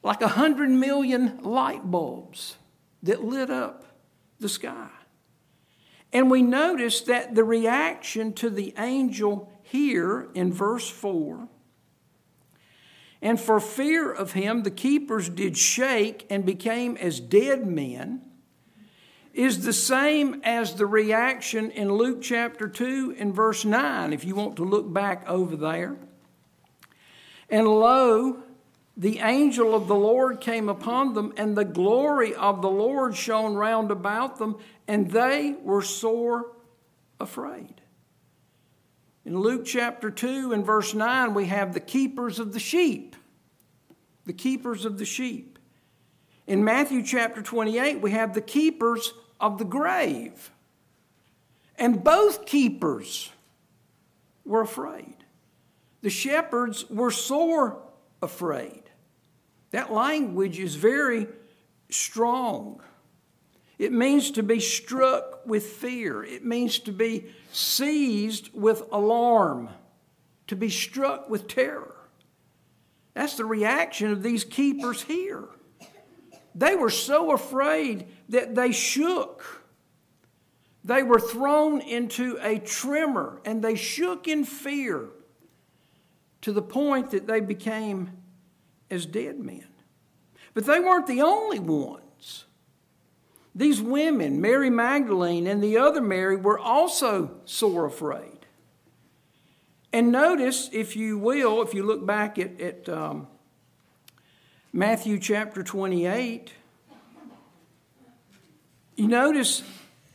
like 0.02 0.22
a 0.22 0.28
hundred 0.28 0.70
million 0.70 1.42
light 1.42 1.90
bulbs 1.90 2.56
that 3.02 3.24
lit 3.24 3.50
up 3.50 3.84
the 4.38 4.48
sky. 4.48 4.88
And 6.12 6.30
we 6.30 6.42
notice 6.42 7.02
that 7.02 7.34
the 7.34 7.44
reaction 7.44 8.32
to 8.34 8.50
the 8.50 8.74
angel 8.76 9.52
here 9.62 10.28
in 10.34 10.52
verse 10.52 10.88
4 10.88 11.48
and 13.22 13.38
for 13.38 13.60
fear 13.60 14.10
of 14.10 14.32
him, 14.32 14.62
the 14.62 14.70
keepers 14.70 15.28
did 15.28 15.56
shake 15.56 16.26
and 16.30 16.44
became 16.44 16.96
as 16.96 17.20
dead 17.20 17.66
men 17.66 18.22
is 19.32 19.64
the 19.64 19.72
same 19.72 20.40
as 20.44 20.74
the 20.74 20.86
reaction 20.86 21.70
in 21.70 21.92
Luke 21.92 22.20
chapter 22.20 22.68
2 22.68 23.16
and 23.18 23.34
verse 23.34 23.64
9, 23.64 24.12
if 24.12 24.24
you 24.24 24.34
want 24.34 24.56
to 24.56 24.64
look 24.64 24.92
back 24.92 25.28
over 25.28 25.56
there. 25.56 25.96
And 27.48 27.66
lo, 27.66 28.42
the 28.96 29.18
angel 29.20 29.74
of 29.74 29.88
the 29.88 29.94
Lord 29.94 30.40
came 30.40 30.68
upon 30.68 31.14
them, 31.14 31.32
and 31.36 31.56
the 31.56 31.64
glory 31.64 32.34
of 32.34 32.60
the 32.60 32.70
Lord 32.70 33.16
shone 33.16 33.54
round 33.54 33.90
about 33.90 34.38
them, 34.38 34.56
and 34.86 35.10
they 35.10 35.56
were 35.62 35.82
sore 35.82 36.52
afraid. 37.18 37.80
In 39.24 39.38
Luke 39.38 39.64
chapter 39.64 40.10
2 40.10 40.52
and 40.52 40.64
verse 40.64 40.94
9, 40.94 41.34
we 41.34 41.46
have 41.46 41.72
the 41.72 41.80
keepers 41.80 42.38
of 42.38 42.52
the 42.52 42.58
sheep. 42.58 43.16
The 44.26 44.32
keepers 44.32 44.84
of 44.84 44.98
the 44.98 45.04
sheep. 45.04 45.49
In 46.50 46.64
Matthew 46.64 47.04
chapter 47.04 47.42
28, 47.42 48.00
we 48.00 48.10
have 48.10 48.34
the 48.34 48.40
keepers 48.40 49.14
of 49.40 49.58
the 49.58 49.64
grave. 49.64 50.50
And 51.76 52.02
both 52.02 52.44
keepers 52.44 53.30
were 54.44 54.60
afraid. 54.60 55.14
The 56.02 56.10
shepherds 56.10 56.90
were 56.90 57.12
sore 57.12 57.80
afraid. 58.20 58.82
That 59.70 59.92
language 59.92 60.58
is 60.58 60.74
very 60.74 61.28
strong. 61.88 62.82
It 63.78 63.92
means 63.92 64.32
to 64.32 64.42
be 64.42 64.58
struck 64.58 65.46
with 65.46 65.64
fear, 65.64 66.24
it 66.24 66.44
means 66.44 66.80
to 66.80 66.90
be 66.90 67.26
seized 67.52 68.52
with 68.52 68.82
alarm, 68.90 69.68
to 70.48 70.56
be 70.56 70.68
struck 70.68 71.30
with 71.30 71.46
terror. 71.46 71.94
That's 73.14 73.36
the 73.36 73.44
reaction 73.44 74.10
of 74.10 74.24
these 74.24 74.42
keepers 74.42 75.02
here. 75.02 75.44
They 76.54 76.74
were 76.74 76.90
so 76.90 77.32
afraid 77.32 78.06
that 78.28 78.54
they 78.54 78.72
shook. 78.72 79.64
They 80.84 81.02
were 81.02 81.20
thrown 81.20 81.80
into 81.80 82.38
a 82.40 82.58
tremor 82.58 83.40
and 83.44 83.62
they 83.62 83.74
shook 83.76 84.26
in 84.26 84.44
fear 84.44 85.08
to 86.40 86.52
the 86.52 86.62
point 86.62 87.10
that 87.10 87.26
they 87.26 87.40
became 87.40 88.10
as 88.90 89.06
dead 89.06 89.38
men. 89.38 89.66
But 90.54 90.66
they 90.66 90.80
weren't 90.80 91.06
the 91.06 91.22
only 91.22 91.58
ones. 91.58 92.46
These 93.54 93.82
women, 93.82 94.40
Mary 94.40 94.70
Magdalene 94.70 95.46
and 95.46 95.62
the 95.62 95.76
other 95.76 96.00
Mary, 96.00 96.36
were 96.36 96.58
also 96.58 97.40
sore 97.44 97.84
afraid. 97.84 98.46
And 99.92 100.12
notice, 100.12 100.70
if 100.72 100.96
you 100.96 101.18
will, 101.18 101.62
if 101.62 101.74
you 101.74 101.82
look 101.82 102.06
back 102.06 102.38
at, 102.38 102.60
at 102.60 102.88
um, 102.88 103.26
Matthew 104.72 105.18
chapter 105.18 105.64
28, 105.64 106.52
you 108.94 109.08
notice 109.08 109.62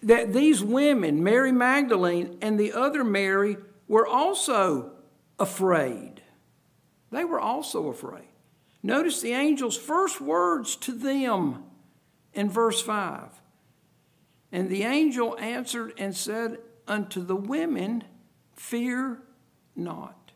that 0.03 0.31
these 0.31 0.63
women, 0.63 1.23
Mary 1.23 1.51
Magdalene 1.51 2.37
and 2.41 2.57
the 2.57 2.71
other 2.71 3.03
Mary, 3.03 3.57
were 3.87 4.07
also 4.07 4.91
afraid. 5.39 6.21
They 7.11 7.25
were 7.25 7.39
also 7.39 7.89
afraid. 7.89 8.27
Notice 8.81 9.19
the 9.19 9.33
angel's 9.33 9.77
first 9.77 10.21
words 10.21 10.75
to 10.77 10.93
them 10.93 11.63
in 12.33 12.49
verse 12.49 12.81
5. 12.81 13.41
And 14.51 14.69
the 14.69 14.83
angel 14.83 15.37
answered 15.37 15.93
and 15.97 16.15
said 16.15 16.59
unto 16.87 17.25
the 17.25 17.35
women, 17.35 18.03
Fear 18.53 19.19
not. 19.75 20.31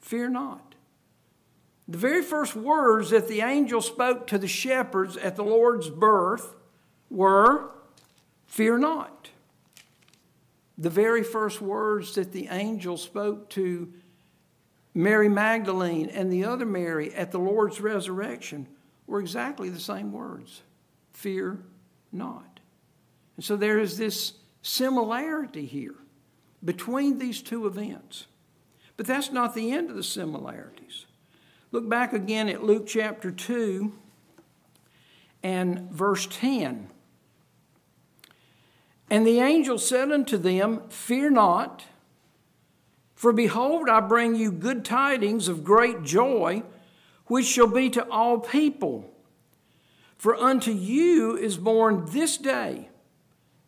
Fear 0.00 0.30
not. 0.30 0.71
The 1.92 1.98
very 1.98 2.22
first 2.22 2.56
words 2.56 3.10
that 3.10 3.28
the 3.28 3.42
angel 3.42 3.82
spoke 3.82 4.26
to 4.28 4.38
the 4.38 4.48
shepherds 4.48 5.18
at 5.18 5.36
the 5.36 5.44
Lord's 5.44 5.90
birth 5.90 6.54
were, 7.10 7.70
Fear 8.46 8.78
not. 8.78 9.28
The 10.78 10.88
very 10.88 11.22
first 11.22 11.60
words 11.60 12.14
that 12.14 12.32
the 12.32 12.48
angel 12.48 12.96
spoke 12.96 13.50
to 13.50 13.92
Mary 14.94 15.28
Magdalene 15.28 16.08
and 16.08 16.32
the 16.32 16.46
other 16.46 16.64
Mary 16.64 17.12
at 17.12 17.30
the 17.30 17.38
Lord's 17.38 17.78
resurrection 17.78 18.68
were 19.06 19.20
exactly 19.20 19.68
the 19.68 19.78
same 19.78 20.12
words 20.12 20.62
Fear 21.12 21.58
not. 22.10 22.60
And 23.36 23.44
so 23.44 23.54
there 23.54 23.78
is 23.78 23.98
this 23.98 24.32
similarity 24.62 25.66
here 25.66 25.96
between 26.64 27.18
these 27.18 27.42
two 27.42 27.66
events. 27.66 28.28
But 28.96 29.06
that's 29.06 29.30
not 29.30 29.54
the 29.54 29.72
end 29.72 29.90
of 29.90 29.96
the 29.96 30.02
similarities. 30.02 31.04
Look 31.72 31.88
back 31.88 32.12
again 32.12 32.50
at 32.50 32.62
Luke 32.62 32.86
chapter 32.86 33.30
2 33.30 33.94
and 35.42 35.90
verse 35.90 36.28
10. 36.30 36.90
And 39.08 39.26
the 39.26 39.40
angel 39.40 39.78
said 39.78 40.12
unto 40.12 40.36
them, 40.36 40.82
Fear 40.90 41.30
not, 41.30 41.86
for 43.14 43.32
behold, 43.32 43.88
I 43.88 44.00
bring 44.00 44.34
you 44.34 44.52
good 44.52 44.84
tidings 44.84 45.48
of 45.48 45.64
great 45.64 46.02
joy, 46.02 46.62
which 47.26 47.46
shall 47.46 47.68
be 47.68 47.88
to 47.90 48.06
all 48.10 48.38
people. 48.38 49.10
For 50.18 50.36
unto 50.36 50.72
you 50.72 51.38
is 51.38 51.56
born 51.56 52.04
this 52.10 52.36
day 52.36 52.90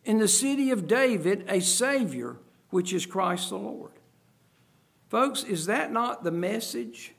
in 0.03 0.19
the 0.19 0.27
city 0.27 0.69
of 0.69 0.87
David 0.87 1.43
a 1.47 1.59
Savior, 1.59 2.37
which 2.69 2.93
is 2.93 3.07
Christ 3.07 3.49
the 3.49 3.57
Lord. 3.57 3.93
Folks, 5.09 5.43
is 5.43 5.65
that 5.65 5.91
not 5.91 6.23
the 6.23 6.31
message 6.31 7.14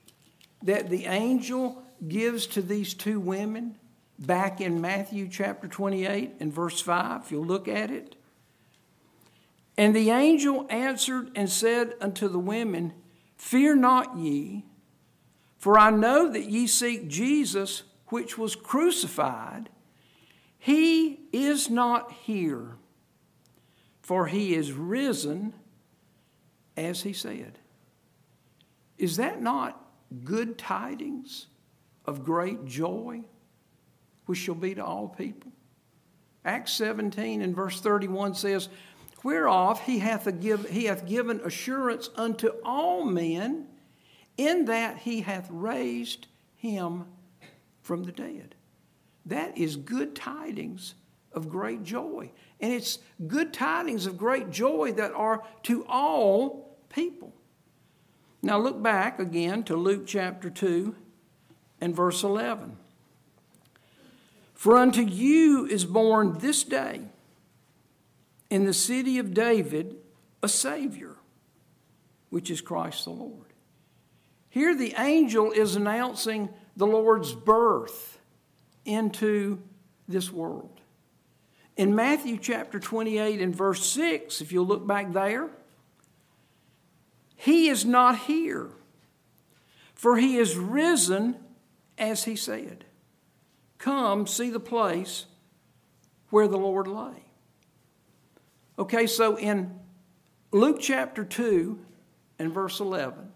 that 0.63 0.91
the 0.91 1.07
angel 1.07 1.83
gives 2.07 2.47
to 2.47 2.63
these 2.63 2.95
two 2.95 3.21
women 3.21 3.77
back 4.19 4.61
in 4.61 4.81
Matthew 4.81 5.29
chapter 5.29 5.69
28 5.69 6.35
and 6.41 6.53
verse 6.53 6.81
5? 6.81 7.23
If 7.25 7.33
you'll 7.33 7.45
look 7.45 7.69
at 7.69 7.91
it. 7.91 8.17
And 9.79 9.95
the 9.95 10.11
angel 10.11 10.67
answered 10.71 11.31
and 11.35 11.51
said 11.51 11.95
unto 12.01 12.29
the 12.29 12.39
women, 12.39 12.95
Fear 13.37 13.77
not 13.77 14.17
ye, 14.17 14.65
for 15.59 15.79
I 15.79 15.91
know 15.91 16.31
that 16.31 16.45
ye 16.45 16.67
seek 16.67 17.09
Jesus, 17.09 17.83
which 18.07 18.39
was 18.39 18.57
crucified. 18.57 19.69
He 20.59 21.21
is 21.33 21.69
not 21.69 22.11
here, 22.13 22.77
for 24.01 24.27
he 24.27 24.55
is 24.55 24.73
risen, 24.73 25.53
as 26.77 27.03
he 27.03 27.13
said. 27.13 27.59
Is 28.97 29.17
that 29.19 29.43
not 29.43 29.86
good 30.25 30.59
tidings 30.59 31.47
of 32.05 32.25
great 32.25 32.65
joy, 32.65 33.23
which 34.27 34.39
shall 34.39 34.55
be 34.55 34.75
to 34.75 34.85
all 34.85 35.09
people? 35.09 35.53
Acts 36.45 36.73
17 36.73 37.43
and 37.43 37.55
verse 37.55 37.81
31 37.81 38.35
says, 38.35 38.69
Whereof 39.23 39.81
he 39.83 39.99
hath, 39.99 40.41
give, 40.41 40.69
he 40.71 40.85
hath 40.85 41.07
given 41.07 41.41
assurance 41.41 42.11
unto 42.15 42.51
all 42.65 43.05
men, 43.05 43.67
in 44.37 44.67
that 44.67 44.99
he 44.99 45.23
hath 45.23 45.49
raised 45.51 46.29
him 46.55 47.07
from 47.83 48.05
the 48.05 48.13
dead. 48.13 48.55
That 49.25 49.59
is 49.59 49.77
good 49.77 50.15
tidings 50.15 50.95
of 51.33 51.49
great 51.49 51.83
joy. 51.83 52.31
And 52.61 52.73
it's 52.73 52.99
good 53.27 53.53
tidings 53.53 54.07
of 54.07 54.17
great 54.17 54.51
joy 54.51 54.93
that 54.93 55.13
are 55.13 55.43
to 55.65 55.85
all 55.89 56.79
people. 56.89 57.33
Now 58.47 58.61
look 58.61 58.81
back 58.81 59.19
again 59.19 59.65
to 59.65 59.75
Luke 59.75 60.07
chapter 60.07 60.49
2 60.49 60.95
and 61.81 61.97
verse 61.97 62.23
11. 62.23 62.77
For 64.55 64.77
unto 64.77 65.03
you 65.03 65.67
is 65.67 65.85
born 65.85 66.39
this 66.39 66.63
day 66.63 67.01
in 68.49 68.65
the 68.65 68.73
city 68.73 69.19
of 69.19 69.35
David 69.35 69.97
a 70.45 70.49
Savior, 70.49 71.17
which 72.31 72.49
is 72.49 72.61
Christ 72.61 73.07
the 73.07 73.11
Lord. 73.11 73.53
Here 74.49 74.77
the 74.77 74.95
angel 74.97 75.51
is 75.51 75.75
announcing 75.75 76.49
the 76.77 76.87
Lord's 76.87 77.35
birth 77.35 78.21
into 78.85 79.61
this 80.07 80.31
world. 80.31 80.81
In 81.77 81.97
Matthew 81.97 82.39
chapter 82.39 82.79
28 82.79 83.41
and 83.41 83.57
verse 83.57 83.85
6, 83.87 84.41
if 84.41 84.53
you'll 84.53 84.67
look 84.67 84.87
back 84.87 85.13
there, 85.13 85.51
he 87.37 87.69
is 87.69 87.85
not 87.85 88.19
here, 88.21 88.71
for 89.95 90.17
he 90.17 90.37
is 90.39 90.57
risen 90.57 91.37
as 91.99 92.25
he 92.25 92.35
said. 92.35 92.85
Come, 93.79 94.27
see 94.27 94.51
the 94.51 94.61
place 94.61 95.27
where 96.31 96.49
the 96.49 96.59
Lord 96.59 96.89
lay. 96.89 97.25
Okay, 98.79 99.07
so 99.07 99.39
in 99.39 99.79
Luke 100.51 100.79
chapter 100.81 101.25
2 101.25 101.79
and 102.39 102.53
verse 102.53 102.81
11, 102.81 103.33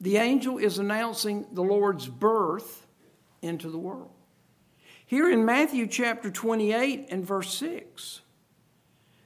the 0.00 0.16
angel 0.16 0.58
is 0.58 0.78
announcing 0.78 1.46
the 1.52 1.62
Lord's 1.62 2.06
birth 2.06 2.86
into 3.42 3.70
the 3.70 3.78
world. 3.78 4.10
Here 5.06 5.30
in 5.30 5.44
Matthew 5.44 5.86
chapter 5.86 6.30
28 6.30 7.08
and 7.10 7.24
verse 7.24 7.52
6, 7.54 8.20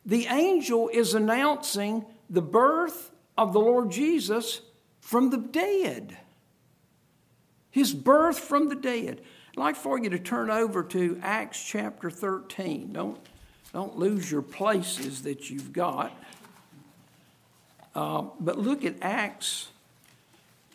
the 0.06 0.26
angel 0.26 0.88
is 0.88 1.14
announcing 1.14 2.04
the 2.30 2.42
birth 2.42 3.11
of 3.36 3.52
the 3.52 3.60
Lord 3.60 3.90
Jesus 3.90 4.60
from 5.00 5.30
the 5.30 5.38
dead. 5.38 6.16
His 7.70 7.92
birth 7.94 8.38
from 8.38 8.68
the 8.68 8.74
dead. 8.74 9.20
I'd 9.50 9.60
like 9.60 9.76
for 9.76 9.98
you 9.98 10.10
to 10.10 10.18
turn 10.18 10.50
over 10.50 10.82
to 10.84 11.18
Acts 11.22 11.62
chapter 11.62 12.10
13. 12.10 12.92
Don't, 12.92 13.18
don't 13.72 13.98
lose 13.98 14.30
your 14.30 14.42
places 14.42 15.22
that 15.22 15.50
you've 15.50 15.72
got. 15.72 16.12
Uh, 17.94 18.24
but 18.40 18.58
look 18.58 18.84
at 18.84 18.94
Acts 19.02 19.68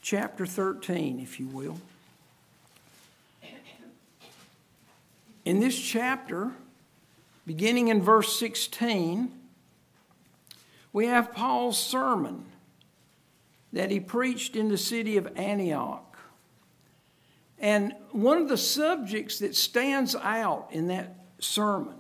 chapter 0.01 0.45
13, 0.45 1.20
if 1.20 1.39
you 1.39 1.47
will. 1.47 1.80
In 5.45 5.60
this 5.60 5.80
chapter, 5.80 6.51
beginning 7.45 7.88
in 7.88 8.01
verse 8.01 8.38
16, 8.38 9.32
we 10.93 11.07
have 11.07 11.33
Paul's 11.33 11.79
sermon 11.79 12.45
that 13.73 13.91
he 13.91 13.99
preached 13.99 14.55
in 14.55 14.69
the 14.69 14.77
city 14.77 15.17
of 15.17 15.27
Antioch. 15.35 16.17
And 17.59 17.93
one 18.11 18.38
of 18.38 18.49
the 18.49 18.57
subjects 18.57 19.39
that 19.39 19.55
stands 19.55 20.15
out 20.15 20.69
in 20.71 20.88
that 20.88 21.15
sermon 21.39 21.97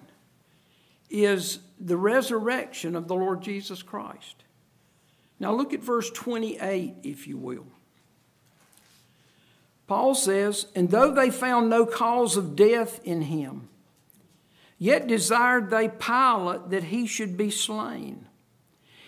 is 1.09 1.59
the 1.79 1.97
resurrection 1.97 2.95
of 2.95 3.07
the 3.07 3.15
Lord 3.15 3.41
Jesus 3.41 3.81
Christ. 3.81 4.43
Now 5.39 5.53
look 5.53 5.73
at 5.73 5.81
verse 5.81 6.09
28, 6.11 6.95
if 7.03 7.27
you 7.27 7.37
will. 7.37 7.67
Paul 9.87 10.15
says, 10.15 10.67
And 10.75 10.89
though 10.89 11.13
they 11.13 11.31
found 11.31 11.69
no 11.69 11.85
cause 11.85 12.35
of 12.35 12.55
death 12.55 12.99
in 13.03 13.23
him, 13.23 13.69
yet 14.77 15.07
desired 15.07 15.69
they 15.69 15.87
Pilate 15.87 16.69
that 16.69 16.85
he 16.85 17.07
should 17.07 17.37
be 17.37 17.49
slain. 17.49 18.27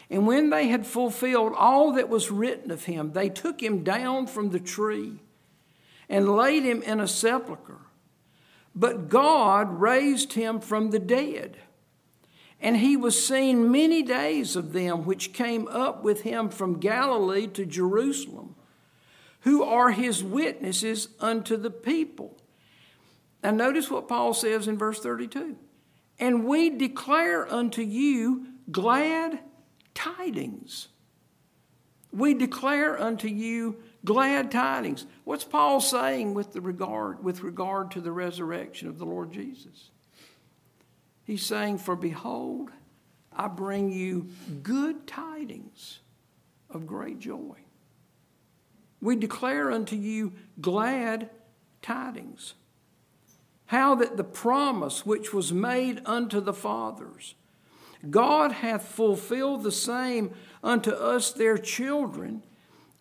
And 0.10 0.26
when 0.26 0.50
they 0.50 0.68
had 0.68 0.88
fulfilled 0.88 1.54
all 1.56 1.92
that 1.94 2.10
was 2.10 2.32
written 2.32 2.72
of 2.72 2.86
him, 2.86 3.12
they 3.14 3.30
took 3.30 3.62
him 3.62 3.84
down 3.84 4.26
from 4.28 4.50
the 4.50 4.60
tree 4.60 5.20
and 6.10 6.36
laid 6.36 6.64
him 6.64 6.82
in 6.82 7.00
a 7.00 7.08
sepulchre. 7.08 7.82
But 8.74 9.10
God 9.10 9.80
raised 9.80 10.34
him 10.34 10.60
from 10.60 10.90
the 10.90 11.00
dead. 11.00 11.58
And 12.60 12.78
he 12.78 12.98
was 12.98 13.26
seen 13.26 13.72
many 13.72 14.02
days 14.02 14.56
of 14.56 14.74
them 14.74 15.06
which 15.06 15.32
came 15.32 15.68
up 15.68 16.04
with 16.04 16.22
him 16.22 16.50
from 16.50 16.80
Galilee 16.80 17.48
to 17.48 17.66
Jerusalem, 17.66 18.56
who 19.42 19.64
are 19.64 19.92
his 19.92 20.24
witnesses 20.24 21.10
unto 21.20 21.56
the 21.56 21.70
people. 21.70 22.36
Now, 23.44 23.52
notice 23.52 23.90
what 23.90 24.10
Paul 24.10 24.34
says 24.34 24.68
in 24.68 24.78
verse 24.78 25.00
32 25.00 25.56
And 26.20 26.46
we 26.46 26.70
declare 26.70 27.50
unto 27.52 27.82
you 27.82 28.48
glad 28.70 29.40
tidings. 30.00 30.88
We 32.12 32.34
declare 32.34 33.00
unto 33.00 33.28
you 33.28 33.84
glad 34.06 34.50
tidings. 34.50 35.06
What's 35.26 35.44
Paul 35.44 35.82
saying 35.82 36.34
with, 36.34 36.54
the 36.54 36.62
regard, 36.62 37.24
with 37.24 37.42
regard 37.42 37.92
to 37.92 38.02
the 38.02 38.12
resurrection 38.12 38.88
of 38.88 38.98
the 38.98 39.06
Lord 39.06 39.32
Jesus? 39.32 39.92
He's 41.26 41.46
saying, 41.46 41.80
For 41.80 41.96
behold, 41.96 42.72
I 43.32 43.48
bring 43.48 43.90
you 43.90 44.30
good 44.64 45.06
tidings 45.06 46.00
of 46.70 46.88
great 46.88 47.20
joy. 47.20 47.58
We 49.02 49.16
declare 49.16 49.70
unto 49.70 49.96
you 49.96 50.34
glad 50.60 51.30
tidings. 51.82 52.56
How 53.68 53.96
that 53.96 54.18
the 54.18 54.24
promise 54.24 55.06
which 55.06 55.34
was 55.34 55.54
made 55.54 56.02
unto 56.06 56.42
the 56.42 56.54
fathers, 56.54 57.36
God 58.08 58.52
hath 58.52 58.88
fulfilled 58.88 59.64
the 59.64 59.72
same 59.72 60.32
unto 60.64 60.92
us 60.92 61.32
their 61.32 61.58
children, 61.58 62.44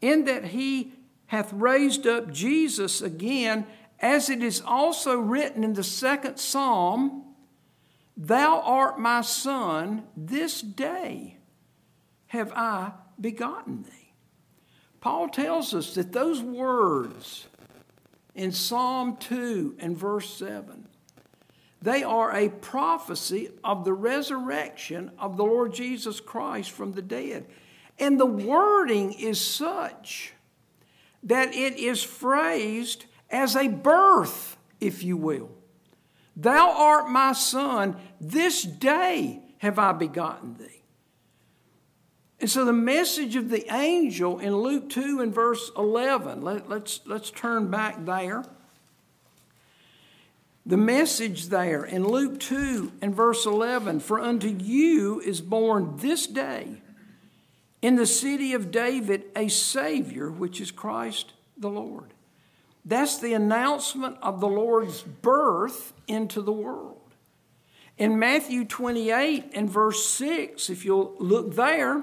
in 0.00 0.24
that 0.24 0.46
he 0.46 0.92
hath 1.26 1.52
raised 1.52 2.06
up 2.06 2.32
Jesus 2.32 3.02
again, 3.02 3.66
as 4.00 4.30
it 4.30 4.42
is 4.42 4.62
also 4.64 5.18
written 5.18 5.62
in 5.62 5.74
the 5.74 5.84
second 5.84 6.38
psalm 6.38 7.24
Thou 8.16 8.60
art 8.62 8.98
my 8.98 9.20
son, 9.20 10.02
this 10.16 10.60
day 10.60 11.36
have 12.28 12.52
I 12.52 12.92
begotten 13.20 13.84
thee. 13.84 14.12
Paul 15.00 15.28
tells 15.28 15.72
us 15.72 15.94
that 15.94 16.12
those 16.12 16.42
words 16.42 17.46
in 18.34 18.50
Psalm 18.50 19.16
2 19.18 19.76
and 19.78 19.96
verse 19.96 20.34
7, 20.34 20.87
they 21.80 22.02
are 22.02 22.34
a 22.34 22.48
prophecy 22.48 23.50
of 23.62 23.84
the 23.84 23.92
resurrection 23.92 25.12
of 25.18 25.36
the 25.36 25.44
Lord 25.44 25.72
Jesus 25.72 26.20
Christ 26.20 26.70
from 26.70 26.92
the 26.92 27.02
dead. 27.02 27.46
And 27.98 28.18
the 28.18 28.26
wording 28.26 29.12
is 29.12 29.40
such 29.40 30.32
that 31.22 31.54
it 31.54 31.78
is 31.78 32.02
phrased 32.02 33.06
as 33.30 33.56
a 33.56 33.68
birth, 33.68 34.56
if 34.80 35.02
you 35.02 35.16
will. 35.16 35.50
Thou 36.36 36.70
art 36.70 37.10
my 37.10 37.32
son, 37.32 37.96
this 38.20 38.62
day 38.62 39.42
have 39.58 39.78
I 39.78 39.92
begotten 39.92 40.54
thee. 40.54 40.82
And 42.40 42.48
so 42.48 42.64
the 42.64 42.72
message 42.72 43.34
of 43.34 43.50
the 43.50 43.72
angel 43.74 44.38
in 44.38 44.56
Luke 44.56 44.88
2 44.88 45.20
and 45.20 45.34
verse 45.34 45.72
11, 45.76 46.42
let, 46.42 46.68
let's, 46.68 47.00
let's 47.04 47.30
turn 47.30 47.68
back 47.68 48.04
there. 48.04 48.44
The 50.68 50.76
message 50.76 51.46
there 51.46 51.82
in 51.82 52.06
Luke 52.06 52.38
2 52.40 52.92
and 53.00 53.14
verse 53.14 53.46
11 53.46 54.00
For 54.00 54.20
unto 54.20 54.48
you 54.48 55.18
is 55.18 55.40
born 55.40 55.94
this 55.96 56.26
day 56.26 56.82
in 57.80 57.96
the 57.96 58.04
city 58.04 58.52
of 58.52 58.70
David 58.70 59.24
a 59.34 59.48
Savior, 59.48 60.30
which 60.30 60.60
is 60.60 60.70
Christ 60.70 61.32
the 61.56 61.70
Lord. 61.70 62.12
That's 62.84 63.18
the 63.18 63.32
announcement 63.32 64.18
of 64.20 64.40
the 64.40 64.48
Lord's 64.48 65.00
birth 65.00 65.94
into 66.06 66.42
the 66.42 66.52
world. 66.52 67.14
In 67.96 68.18
Matthew 68.18 68.66
28 68.66 69.52
and 69.54 69.70
verse 69.70 70.06
6, 70.06 70.68
if 70.68 70.84
you'll 70.84 71.14
look 71.18 71.54
there, 71.54 72.02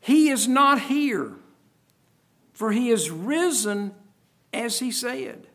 he 0.00 0.30
is 0.30 0.48
not 0.48 0.80
here, 0.82 1.30
for 2.52 2.72
he 2.72 2.90
is 2.90 3.08
risen 3.08 3.94
as 4.52 4.80
he 4.80 4.90
said. 4.90 5.45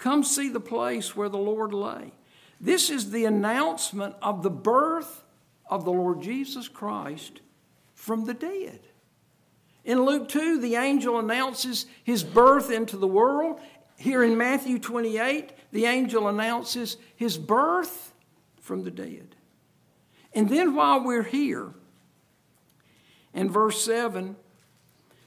Come 0.00 0.24
see 0.24 0.48
the 0.48 0.60
place 0.60 1.14
where 1.14 1.28
the 1.28 1.36
Lord 1.36 1.74
lay. 1.74 2.12
This 2.58 2.88
is 2.88 3.10
the 3.10 3.26
announcement 3.26 4.16
of 4.22 4.42
the 4.42 4.50
birth 4.50 5.22
of 5.68 5.84
the 5.84 5.92
Lord 5.92 6.22
Jesus 6.22 6.68
Christ 6.68 7.42
from 7.94 8.24
the 8.24 8.32
dead. 8.32 8.80
In 9.84 10.02
Luke 10.06 10.30
2, 10.30 10.58
the 10.58 10.76
angel 10.76 11.18
announces 11.18 11.84
his 12.02 12.24
birth 12.24 12.70
into 12.70 12.96
the 12.96 13.06
world. 13.06 13.60
Here 13.98 14.24
in 14.24 14.38
Matthew 14.38 14.78
28, 14.78 15.52
the 15.70 15.84
angel 15.84 16.28
announces 16.28 16.96
his 17.14 17.36
birth 17.36 18.14
from 18.58 18.84
the 18.84 18.90
dead. 18.90 19.36
And 20.32 20.48
then 20.48 20.74
while 20.74 21.04
we're 21.04 21.24
here, 21.24 21.74
in 23.34 23.50
verse 23.50 23.84
7, 23.84 24.36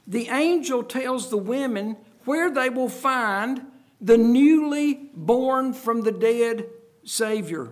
the 0.07 0.29
angel 0.29 0.83
tells 0.83 1.29
the 1.29 1.37
women 1.37 1.95
where 2.25 2.49
they 2.49 2.69
will 2.69 2.89
find 2.89 3.67
the 4.01 4.17
newly 4.17 5.09
born 5.13 5.73
from 5.73 6.01
the 6.01 6.11
dead 6.11 6.65
Savior. 7.03 7.71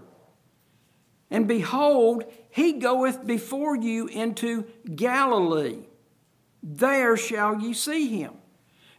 And 1.29 1.47
behold, 1.47 2.25
he 2.49 2.73
goeth 2.73 3.25
before 3.25 3.75
you 3.75 4.07
into 4.07 4.65
Galilee. 4.95 5.85
There 6.61 7.15
shall 7.15 7.59
ye 7.59 7.73
see 7.73 8.07
him. 8.07 8.33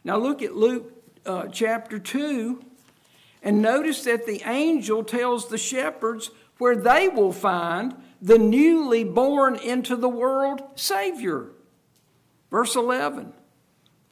Now 0.03 0.17
look 0.17 0.41
at 0.41 0.55
Luke 0.55 0.91
uh, 1.25 1.47
chapter 1.47 1.99
2 1.99 2.63
and 3.43 3.61
notice 3.61 4.03
that 4.03 4.25
the 4.25 4.41
angel 4.45 5.03
tells 5.03 5.47
the 5.47 5.57
shepherds 5.57 6.31
where 6.57 6.75
they 6.75 7.07
will 7.07 7.31
find 7.31 7.95
the 8.21 8.37
newly 8.37 9.03
born 9.03 9.55
into 9.55 9.95
the 9.95 10.09
world 10.09 10.61
Savior. 10.75 11.51
Verse 12.49 12.75
11 12.75 13.33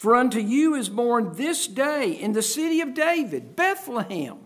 For 0.01 0.15
unto 0.15 0.39
you 0.39 0.73
is 0.73 0.89
born 0.89 1.33
this 1.35 1.67
day 1.67 2.13
in 2.13 2.33
the 2.33 2.41
city 2.41 2.81
of 2.81 2.95
David, 2.95 3.55
Bethlehem. 3.55 4.39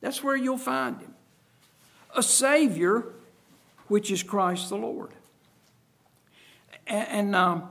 That's 0.00 0.22
where 0.22 0.36
you'll 0.36 0.56
find 0.56 1.00
him. 1.00 1.16
A 2.16 2.22
Savior, 2.22 3.06
which 3.88 4.12
is 4.12 4.22
Christ 4.22 4.68
the 4.68 4.76
Lord. 4.76 5.10
And, 6.86 7.08
and 7.08 7.34
um, 7.34 7.68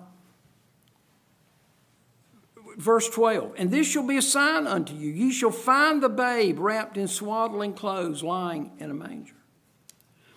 verse 2.75 3.09
12 3.09 3.53
And 3.55 3.71
this 3.71 3.87
shall 3.87 4.05
be 4.05 4.17
a 4.17 4.21
sign 4.21 4.67
unto 4.67 4.93
you 4.93 5.09
ye 5.09 5.31
shall 5.31 5.51
find 5.51 6.03
the 6.03 6.09
babe 6.09 6.59
wrapped 6.59 6.97
in 6.97 7.07
swaddling 7.07 7.71
clothes, 7.71 8.21
lying 8.21 8.71
in 8.77 8.91
a 8.91 8.93
manger. 8.93 9.35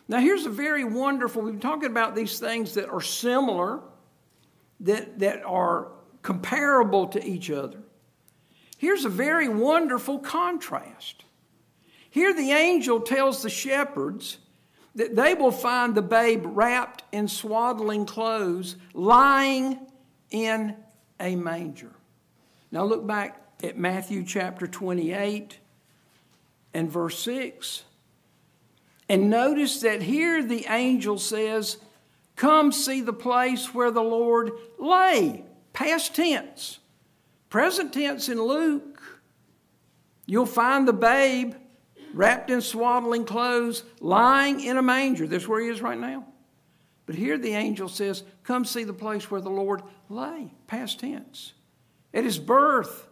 Now, 0.07 0.21
here's 0.21 0.47
a 0.47 0.51
very 0.51 0.85
wonderful, 0.85 1.43
we've 1.43 1.55
been 1.55 1.61
talking 1.61 1.91
about 1.91 2.15
these 2.15 2.39
things 2.39 2.75
that 2.75 2.89
are 2.89 3.01
similar, 3.01 3.81
that, 4.79 5.19
that 5.19 5.43
are 5.45 5.89
comparable 6.25 7.07
to 7.07 7.25
each 7.25 7.51
other. 7.51 7.79
Here's 8.79 9.05
a 9.05 9.11
very 9.11 9.47
wonderful 9.47 10.19
contrast. 10.19 11.25
Here, 12.11 12.35
the 12.35 12.51
angel 12.51 13.01
tells 13.01 13.43
the 13.43 13.51
shepherds 13.51 14.39
that 14.95 15.15
they 15.15 15.35
will 15.35 15.53
find 15.53 15.95
the 15.95 16.03
babe 16.03 16.43
wrapped 16.45 17.05
in 17.13 17.29
swaddling 17.29 18.07
clothes, 18.07 18.77
lying 18.95 19.79
in 20.31 20.77
a 21.21 21.37
manger. 21.37 21.93
Now, 22.73 22.85
look 22.85 23.07
back 23.07 23.41
at 23.63 23.77
Matthew 23.77 24.25
chapter 24.25 24.67
28 24.67 25.59
and 26.73 26.91
verse 26.91 27.19
6. 27.19 27.83
And 29.09 29.29
notice 29.29 29.81
that 29.83 30.03
here 30.03 30.43
the 30.43 30.67
angel 30.71 31.19
says, 31.19 31.77
Come 32.35 32.73
see 32.73 33.03
the 33.03 33.13
place 33.13 33.75
where 33.75 33.91
the 33.91 34.03
Lord 34.03 34.53
lay. 34.79 35.45
Past 35.75 36.15
tense. 36.15 36.79
Present 37.51 37.93
tense 37.93 38.29
in 38.29 38.43
Luke, 38.43 39.03
you'll 40.27 40.47
find 40.47 40.89
the 40.89 40.93
babe 40.93 41.55
wrapped 42.15 42.51
in 42.51 42.61
swaddling 42.61 43.25
clothes, 43.25 43.85
lying 44.01 44.61
in 44.61 44.77
a 44.77 44.83
manger. 44.83 45.27
That's 45.27 45.47
where 45.47 45.61
he 45.61 45.69
is 45.69 45.83
right 45.83 45.99
now. 45.99 46.27
But 47.07 47.17
here 47.17 47.37
the 47.37 47.53
angel 47.53 47.89
says, 47.89 48.23
Come 48.45 48.65
see 48.65 48.85
the 48.85 48.95
place 48.95 49.31
where 49.31 49.41
the 49.41 49.51
Lord 49.51 49.83
lay. 50.09 50.53
Past 50.67 51.01
tense. 51.01 51.53
At 52.15 52.25
his 52.25 52.39
birth, 52.39 53.09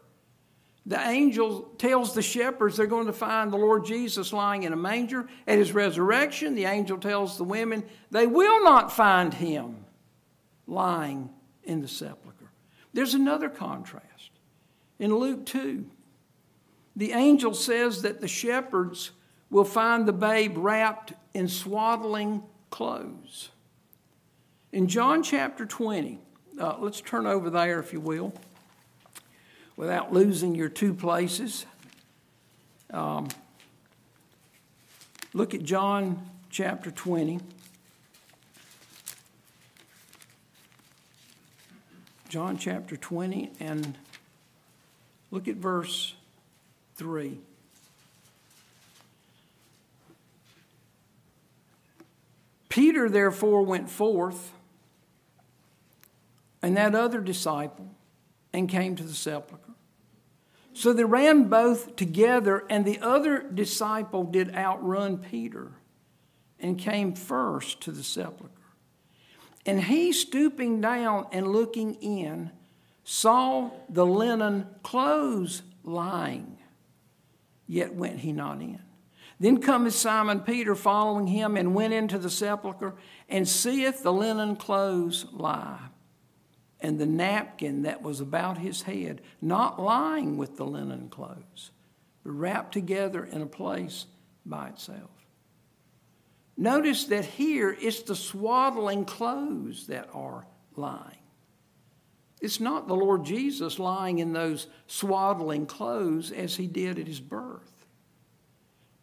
the 0.87 0.99
angel 0.99 1.63
tells 1.79 2.15
the 2.15 2.23
shepherds 2.23 2.77
they're 2.77 2.87
going 2.87 3.07
to 3.07 3.13
find 3.13 3.53
the 3.53 3.59
Lord 3.59 3.85
Jesus 3.85 4.33
lying 4.33 4.63
in 4.63 4.73
a 4.73 4.77
manger. 4.77 5.29
At 5.47 5.59
his 5.59 5.73
resurrection, 5.73 6.55
the 6.55 6.65
angel 6.65 6.99
tells 6.99 7.37
the 7.37 7.45
women 7.45 7.85
they 8.11 8.27
will 8.27 8.65
not 8.65 8.93
find 8.93 9.35
him 9.35 9.85
lying 10.67 11.31
in 11.65 11.81
the 11.81 11.89
sepulchre. 11.89 12.32
There's 12.93 13.14
another 13.14 13.49
contrast. 13.49 14.30
In 14.99 15.14
Luke 15.14 15.47
2, 15.47 15.84
the 16.95 17.12
angel 17.12 17.55
says 17.55 18.03
that 18.03 18.20
the 18.20 18.28
shepherds 18.28 19.12
will 19.51 19.64
find 19.64 20.07
the 20.07 20.12
babe 20.12 20.55
wrapped 20.57 21.12
in 21.34 21.49
swaddling 21.49 22.43
clothes. 22.70 23.51
In 24.72 24.88
John 24.88 25.22
chapter 25.22 25.66
20, 25.66 26.18
uh, 26.59 26.76
let's 26.78 27.01
turn 27.01 27.26
over 27.26 27.51
there 27.51 27.78
if 27.80 27.93
you 27.93 28.01
will 28.01 28.32
without 29.76 30.12
losing 30.12 30.55
your 30.55 30.68
two 30.68 30.95
places. 30.95 31.66
Um, 32.90 33.28
look 35.32 35.55
at 35.55 35.62
John 35.62 36.28
chapter 36.51 36.90
20. 36.90 37.40
John 42.33 42.57
chapter 42.57 42.97
20 42.97 43.53
and 43.61 43.99
look 45.30 45.49
at 45.49 45.57
verse 45.57 46.14
3. 46.95 47.39
Peter 52.70 53.11
therefore 53.11 53.64
went 53.64 53.91
forth 53.91 54.51
and 56.62 56.74
that 56.78 56.95
other 56.95 57.20
disciple 57.20 57.91
and 58.55 58.66
came 58.66 58.97
to 58.97 59.03
the 59.03 59.12
sepulchre. 59.12 59.74
So 60.72 60.95
they 60.95 61.05
ran 61.05 61.51
both 61.51 61.97
together, 61.97 62.64
and 62.70 62.87
the 62.87 62.99
other 63.01 63.43
disciple 63.43 64.24
did 64.24 64.55
outrun 64.55 65.18
Peter 65.18 65.72
and 66.59 66.78
came 66.78 67.12
first 67.12 67.83
to 67.83 67.91
the 67.91 68.03
sepulchre. 68.03 68.62
And 69.65 69.85
he, 69.85 70.13
stooping 70.13 70.81
down 70.81 71.27
and 71.33 71.47
looking 71.49 71.95
in, 71.95 72.51
saw 73.05 73.71
the 73.89 74.07
linen 74.07 74.67
clothes 74.83 75.63
lying, 75.85 76.59
yet 77.67 77.95
went 77.95 78.21
he 78.21 78.33
not 78.33 78.61
in. 78.61 78.81
Then 79.39 79.59
cometh 79.59 79.95
Simon 79.95 80.41
Peter 80.41 80.75
following 80.75 81.27
him 81.27 81.57
and 81.57 81.75
went 81.75 81.93
into 81.93 82.19
the 82.19 82.31
sepulchre 82.31 82.95
and 83.29 83.49
seeth 83.49 84.03
the 84.03 84.13
linen 84.13 84.57
clothes 84.57 85.27
lie 85.33 85.89
and 86.83 86.99
the 86.99 87.07
napkin 87.07 87.83
that 87.83 88.03
was 88.03 88.21
about 88.21 88.59
his 88.59 88.83
head, 88.83 89.21
not 89.41 89.81
lying 89.81 90.37
with 90.37 90.57
the 90.57 90.67
linen 90.67 91.09
clothes, 91.09 91.71
but 92.25 92.33
wrapped 92.33 92.73
together 92.73 93.25
in 93.25 93.41
a 93.41 93.47
place 93.47 94.07
by 94.45 94.69
itself. 94.69 95.22
Notice 96.57 97.07
that 97.07 97.25
here 97.25 97.77
it's 97.81 98.03
the 98.03 98.17
swaddling 98.17 99.05
clothes 99.05 99.87
that 99.87 100.09
are 100.13 100.47
lying. 100.77 101.19
It's 102.41 102.61
not 102.61 102.89
the 102.89 102.97
Lord 102.97 103.25
Jesus 103.25 103.79
lying 103.79 104.19
in 104.19 104.33
those 104.33 104.67
swaddling 104.87 105.67
clothes 105.67 106.33
as 106.33 106.57
he 106.57 106.67
did 106.67 106.99
at 106.99 107.07
his 107.07 107.21
birth. 107.21 107.87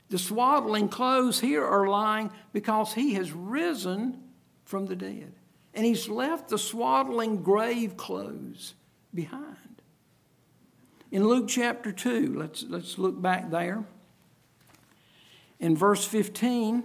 The 0.10 0.20
swaddling 0.20 0.90
clothes 0.90 1.40
here 1.40 1.66
are 1.66 1.88
lying 1.88 2.32
because 2.52 2.94
he 2.94 3.14
has 3.14 3.32
risen 3.32 4.22
from 4.66 4.88
the 4.88 4.96
dead. 4.96 5.34
And 5.74 5.86
he's 5.86 6.10
left 6.10 6.50
the 6.50 6.58
swaddling 6.58 7.42
grave 7.42 7.96
clothes 7.96 8.74
behind. 9.14 9.46
In 11.12 11.28
Luke 11.28 11.48
chapter 11.48 11.92
2, 11.92 12.36
let's, 12.38 12.66
let's 12.68 12.98
look 12.98 13.20
back 13.22 13.50
there. 13.50 13.84
In 15.60 15.76
verse 15.76 16.06
15, 16.06 16.84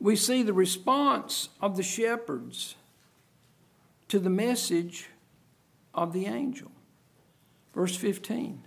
we 0.00 0.16
see 0.16 0.42
the 0.42 0.52
response 0.52 1.48
of 1.60 1.76
the 1.76 1.82
shepherds 1.82 2.76
to 4.08 4.18
the 4.18 4.30
message 4.30 5.08
of 5.94 6.12
the 6.12 6.26
angel. 6.26 6.70
Verse 7.74 7.96
15. 7.96 8.62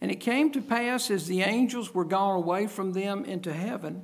And 0.00 0.10
it 0.10 0.20
came 0.20 0.50
to 0.52 0.60
pass 0.60 1.10
as 1.10 1.26
the 1.26 1.42
angels 1.42 1.94
were 1.94 2.04
gone 2.04 2.36
away 2.36 2.66
from 2.66 2.92
them 2.92 3.24
into 3.24 3.52
heaven, 3.52 4.02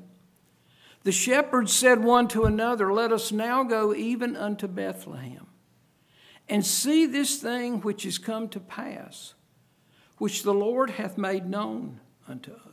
the 1.03 1.13
shepherds 1.13 1.73
said 1.73 2.05
one 2.05 2.29
to 2.29 2.45
another, 2.45 2.93
Let 2.93 3.13
us 3.13 3.33
now 3.33 3.63
go 3.65 3.95
even 3.95 4.37
unto 4.37 4.69
Bethlehem, 4.69 5.47
and 6.49 6.65
see 6.65 7.07
this 7.07 7.37
thing 7.37 7.81
which 7.81 8.05
is 8.05 8.19
come 8.19 8.49
to 8.51 8.61
pass, 8.61 9.35
which 10.19 10.43
the 10.43 10.55
Lord 10.55 10.91
hath 10.91 11.17
made 11.17 11.49
known 11.49 12.01
unto 12.29 12.53
us. 12.53 12.68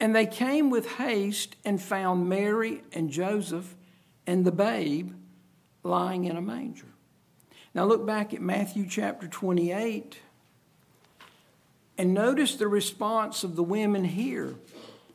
And 0.00 0.14
they 0.14 0.26
came 0.26 0.70
with 0.70 0.86
haste 0.92 1.56
and 1.64 1.82
found 1.82 2.28
Mary 2.28 2.82
and 2.92 3.10
Joseph 3.10 3.74
and 4.26 4.44
the 4.44 4.52
babe 4.52 5.12
lying 5.82 6.24
in 6.24 6.36
a 6.36 6.42
manger. 6.42 6.86
Now 7.74 7.84
look 7.84 8.06
back 8.06 8.32
at 8.32 8.40
Matthew 8.40 8.86
chapter 8.88 9.26
28 9.26 10.18
and 11.96 12.14
notice 12.14 12.54
the 12.54 12.68
response 12.68 13.42
of 13.42 13.56
the 13.56 13.62
women 13.62 14.04
here 14.04 14.54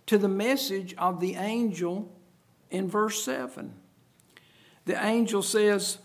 to 0.05 0.17
the 0.17 0.27
message 0.27 0.93
of 0.97 1.21
the 1.21 1.35
angel 1.35 2.11
in 2.69 2.89
verse 2.89 3.23
7. 3.23 3.73
The 4.85 5.01
angel 5.03 5.41
says, 5.41 5.97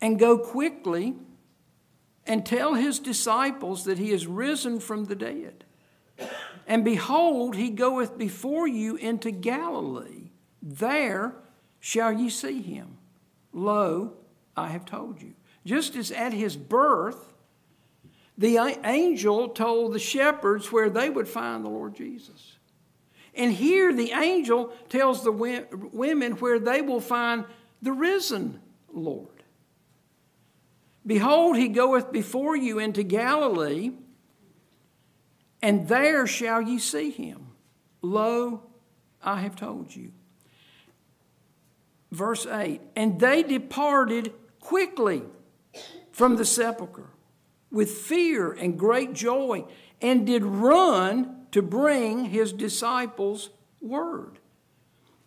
And 0.00 0.18
go 0.18 0.36
quickly 0.36 1.14
and 2.26 2.44
tell 2.44 2.74
his 2.74 2.98
disciples 2.98 3.84
that 3.84 3.98
he 3.98 4.10
is 4.10 4.26
risen 4.26 4.80
from 4.80 5.04
the 5.04 5.14
dead. 5.14 5.64
And 6.66 6.84
behold, 6.84 7.56
he 7.56 7.70
goeth 7.70 8.16
before 8.16 8.66
you 8.66 8.96
into 8.96 9.30
Galilee. 9.30 10.30
There 10.62 11.34
shall 11.80 12.12
ye 12.12 12.30
see 12.30 12.62
him. 12.62 12.96
Lo, 13.52 14.14
I 14.56 14.68
have 14.68 14.84
told 14.84 15.20
you. 15.20 15.34
Just 15.66 15.96
as 15.96 16.10
at 16.10 16.32
his 16.32 16.56
birth, 16.56 17.32
the 18.36 18.56
angel 18.84 19.48
told 19.50 19.92
the 19.92 19.98
shepherds 19.98 20.72
where 20.72 20.90
they 20.90 21.10
would 21.10 21.28
find 21.28 21.64
the 21.64 21.68
Lord 21.68 21.94
Jesus. 21.94 22.56
And 23.34 23.52
here 23.52 23.92
the 23.92 24.12
angel 24.12 24.72
tells 24.88 25.22
the 25.22 25.32
women 25.32 26.32
where 26.32 26.58
they 26.58 26.80
will 26.82 27.00
find 27.00 27.44
the 27.82 27.92
risen 27.92 28.60
Lord. 28.92 29.28
Behold, 31.06 31.56
he 31.56 31.68
goeth 31.68 32.10
before 32.10 32.56
you 32.56 32.78
into 32.78 33.02
Galilee, 33.02 33.92
and 35.64 35.88
there 35.88 36.26
shall 36.26 36.60
ye 36.60 36.78
see 36.78 37.10
him. 37.10 37.46
Lo, 38.02 38.64
I 39.22 39.40
have 39.40 39.56
told 39.56 39.96
you. 39.96 40.12
Verse 42.12 42.44
8 42.44 42.82
And 42.94 43.18
they 43.18 43.42
departed 43.42 44.34
quickly 44.60 45.22
from 46.12 46.36
the 46.36 46.44
sepulchre 46.44 47.08
with 47.70 47.90
fear 47.90 48.52
and 48.52 48.78
great 48.78 49.14
joy, 49.14 49.64
and 50.02 50.26
did 50.26 50.44
run 50.44 51.46
to 51.50 51.62
bring 51.62 52.26
his 52.26 52.52
disciples 52.52 53.48
word. 53.80 54.40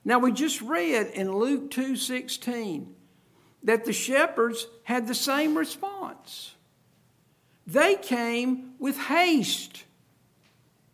Now 0.05 0.19
we 0.19 0.31
just 0.31 0.61
read 0.61 1.07
in 1.07 1.35
Luke 1.35 1.71
2:16 1.71 2.93
that 3.63 3.85
the 3.85 3.91
shepherds 3.91 4.67
had 4.83 5.07
the 5.07 5.15
same 5.15 5.57
response. 5.57 6.53
They 7.65 7.95
came 7.95 8.75
with 8.77 8.97
haste. 8.97 9.85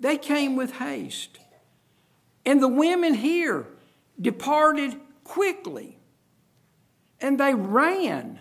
They 0.04 0.18
came 0.18 0.58
with 0.58 0.74
haste. 0.74 1.40
And 2.46 2.62
the 2.62 2.68
women 2.68 3.14
here 3.14 3.66
departed 4.20 4.98
quickly. 5.24 5.98
And 7.22 7.40
they 7.40 7.54
ran 7.54 8.40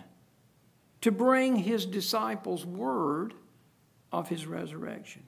to 0.99 1.11
bring 1.11 1.55
his 1.55 1.85
disciples 1.85 2.65
word 2.65 3.33
of 4.11 4.27
his 4.27 4.45
resurrection. 4.45 5.23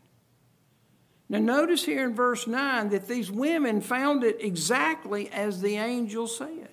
Now, 1.30 1.40
notice 1.40 1.86
here 1.86 2.06
in 2.06 2.14
verse 2.14 2.48
9 2.48 2.90
that 2.90 3.08
these 3.08 3.32
women 3.32 3.80
found 3.80 4.26
it 4.26 4.36
exactly 4.42 5.30
as 5.32 5.62
the 5.62 5.78
angel 5.78 6.28
said. 6.28 6.68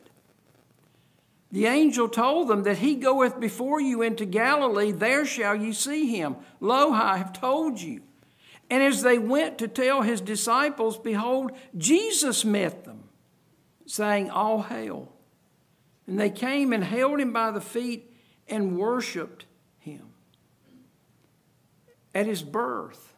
The 1.53 1.67
angel 1.67 2.09
told 2.09 2.49
them 2.49 2.65
that 2.65 2.79
he 2.79 2.97
goeth 2.97 3.39
before 3.39 3.81
you 3.81 4.03
into 4.03 4.25
Galilee, 4.25 4.91
there 4.91 5.25
shall 5.25 5.55
you 5.55 5.73
see 5.73 6.17
him. 6.17 6.35
Lo, 6.59 6.91
I 6.93 7.19
have 7.19 7.33
told 7.33 7.81
you. 7.81 8.03
And 8.73 8.83
as 8.83 9.03
they 9.03 9.19
went 9.19 9.59
to 9.59 9.69
tell 9.69 10.01
his 10.01 10.23
disciples, 10.23 10.97
behold, 10.97 11.53
Jesus 11.77 12.43
met 12.43 12.87
them, 12.87 13.03
saying, 13.85 14.31
All 14.31 14.63
hail. 14.63 15.13
And 16.07 16.19
they 16.19 16.31
came 16.31 16.73
and 16.73 16.83
held 16.83 17.21
him 17.21 17.35
by 17.35 17.51
the 17.51 17.61
feet 17.61 18.11
and 18.49 18.79
worshiped 18.79 19.45
him. 19.79 20.15
At 22.15 22.25
his 22.25 22.43
birth, 22.43 23.15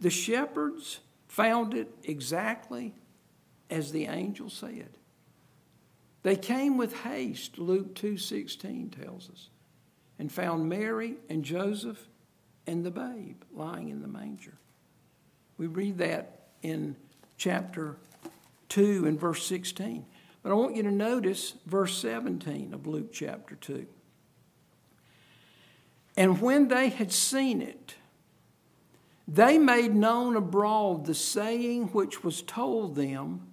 the 0.00 0.08
shepherds 0.08 1.00
found 1.28 1.74
it 1.74 1.92
exactly 2.02 2.94
as 3.68 3.92
the 3.92 4.06
angel 4.06 4.48
said. 4.48 4.96
They 6.22 6.36
came 6.36 6.78
with 6.78 7.02
haste, 7.02 7.58
Luke 7.58 7.94
2:16 7.94 8.92
tells 8.92 9.28
us, 9.28 9.50
and 10.18 10.32
found 10.32 10.70
Mary 10.70 11.18
and 11.28 11.44
Joseph 11.44 12.08
and 12.66 12.82
the 12.82 12.90
babe 12.90 13.42
lying 13.52 13.90
in 13.90 14.00
the 14.00 14.08
manger. 14.08 14.56
We 15.58 15.66
read 15.66 15.98
that 15.98 16.40
in 16.62 16.96
chapter 17.36 17.96
2 18.68 19.06
and 19.06 19.18
verse 19.18 19.46
16. 19.46 20.04
But 20.42 20.52
I 20.52 20.54
want 20.54 20.76
you 20.76 20.82
to 20.84 20.90
notice 20.90 21.54
verse 21.66 21.96
17 21.98 22.72
of 22.72 22.86
Luke 22.86 23.12
chapter 23.12 23.56
2. 23.56 23.86
And 26.16 26.40
when 26.40 26.68
they 26.68 26.88
had 26.88 27.12
seen 27.12 27.60
it, 27.60 27.94
they 29.28 29.58
made 29.58 29.94
known 29.94 30.36
abroad 30.36 31.04
the 31.06 31.14
saying 31.14 31.88
which 31.88 32.22
was 32.22 32.42
told 32.42 32.94
them 32.94 33.48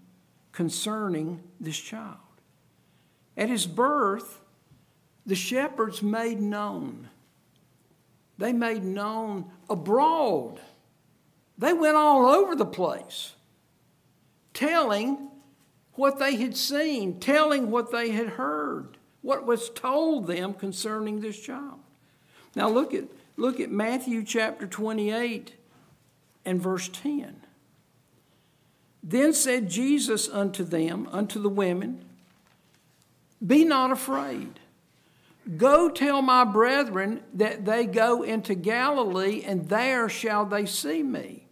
concerning 0.52 1.42
this 1.60 1.78
child. 1.78 2.18
At 3.36 3.50
his 3.50 3.66
birth, 3.66 4.42
the 5.26 5.36
shepherds 5.36 6.04
made 6.04 6.40
known. 6.40 7.10
They 8.38 8.54
made 8.54 8.84
known 8.84 9.46
abroad. 9.70 10.60
They 11.64 11.72
went 11.72 11.96
all 11.96 12.26
over 12.26 12.58
the 12.58 12.66
place 12.66 13.36
telling 14.54 15.30
what 15.94 16.20
they 16.20 16.36
had 16.36 16.58
seen, 16.58 17.22
telling 17.22 17.72
what 17.72 17.90
they 17.90 18.10
had 18.10 18.32
heard, 18.32 18.98
what 19.22 19.46
was 19.46 19.70
told 19.70 20.28
them 20.28 20.56
concerning 20.56 21.22
this 21.22 21.40
child. 21.40 21.80
Now 22.54 22.68
look 22.68 22.94
at, 22.94 23.06
look 23.38 23.62
at 23.62 23.72
Matthew 23.72 24.26
chapter 24.26 24.68
28 24.68 25.54
and 26.44 26.62
verse 26.62 26.90
10. 26.90 27.34
Then 29.02 29.32
said 29.32 29.70
Jesus 29.70 30.28
unto 30.28 30.66
them, 30.66 31.08
unto 31.14 31.42
the 31.42 31.48
women, 31.48 32.04
Be 33.46 33.64
not 33.64 33.90
afraid. 33.90 34.60
Go 35.56 35.90
tell 35.90 36.22
my 36.22 36.44
brethren 36.44 37.22
that 37.34 37.64
they 37.64 37.86
go 37.86 38.22
into 38.22 38.54
Galilee, 38.54 39.44
and 39.46 39.70
there 39.70 40.10
shall 40.10 40.44
they 40.44 40.66
see 40.66 41.02
me. 41.02 41.43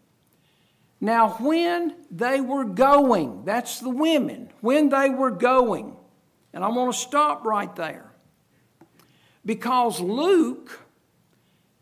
Now, 1.04 1.30
when 1.40 1.96
they 2.12 2.40
were 2.40 2.64
going, 2.64 3.44
that's 3.44 3.80
the 3.80 3.90
women, 3.90 4.52
when 4.62 4.90
they 4.90 5.10
were 5.10 5.32
going, 5.32 5.96
and 6.54 6.64
I'm 6.64 6.76
going 6.76 6.92
to 6.92 6.98
stop 6.98 7.44
right 7.44 7.76
there 7.76 8.12
because 9.44 10.00
Luke 10.00 10.86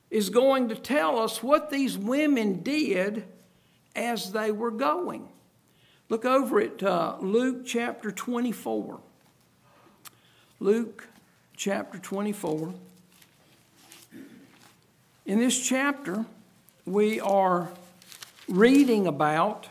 is 0.09 0.29
going 0.29 0.69
to 0.69 0.75
tell 0.75 1.19
us 1.19 1.43
what 1.43 1.69
these 1.69 1.97
women 1.97 2.63
did 2.63 3.25
as 3.93 4.31
they 4.31 4.51
were 4.51 4.71
going. 4.71 5.27
Look 6.07 6.23
over 6.23 6.61
at 6.61 6.81
uh, 6.81 7.17
Luke 7.19 7.65
chapter 7.65 8.11
24. 8.11 9.01
Luke 10.61 11.07
chapter 11.57 11.99
24. 11.99 12.73
In 15.25 15.39
this 15.39 15.59
chapter, 15.59 16.25
we 16.85 17.19
are 17.19 17.69
reading 18.49 19.07
about 19.07 19.67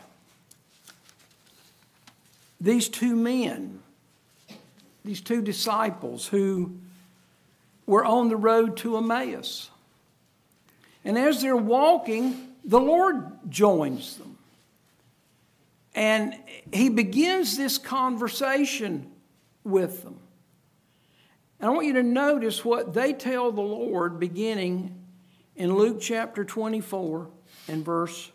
these 2.61 2.89
two 2.89 3.15
men, 3.15 3.79
these 5.03 5.21
two 5.21 5.41
disciples 5.41 6.27
who 6.27 6.77
were 7.85 8.05
on 8.05 8.29
the 8.29 8.35
road 8.35 8.77
to 8.77 8.97
Emmaus. 8.97 9.69
And 11.03 11.17
as 11.17 11.41
they're 11.41 11.55
walking, 11.55 12.49
the 12.63 12.79
Lord 12.79 13.25
joins 13.49 14.17
them. 14.17 14.37
And 15.95 16.35
he 16.71 16.89
begins 16.89 17.57
this 17.57 17.77
conversation 17.77 19.11
with 19.63 20.03
them. 20.03 20.19
And 21.59 21.69
I 21.69 21.73
want 21.73 21.87
you 21.87 21.93
to 21.93 22.03
notice 22.03 22.63
what 22.63 22.93
they 22.93 23.11
tell 23.11 23.51
the 23.51 23.61
Lord 23.61 24.19
beginning 24.19 24.95
in 25.55 25.75
Luke 25.75 25.99
chapter 25.99 26.45
24 26.45 27.27
and 27.67 27.83
verse 27.83 28.31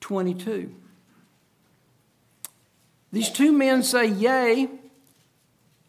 22. 0.00 0.74
These 3.12 3.30
two 3.30 3.52
men 3.52 3.82
say, 3.82 4.06
Yea, 4.06 4.68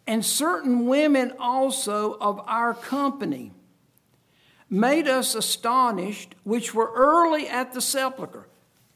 and 0.08 0.26
certain 0.26 0.88
women 0.88 1.34
also 1.38 2.18
of 2.20 2.40
our 2.48 2.74
company 2.74 3.52
made 4.70 5.08
us 5.08 5.36
astonished, 5.36 6.36
which 6.44 6.74
were 6.74 6.92
early 6.96 7.48
at 7.48 7.74
the 7.74 7.82
sepulchre. 7.82 8.48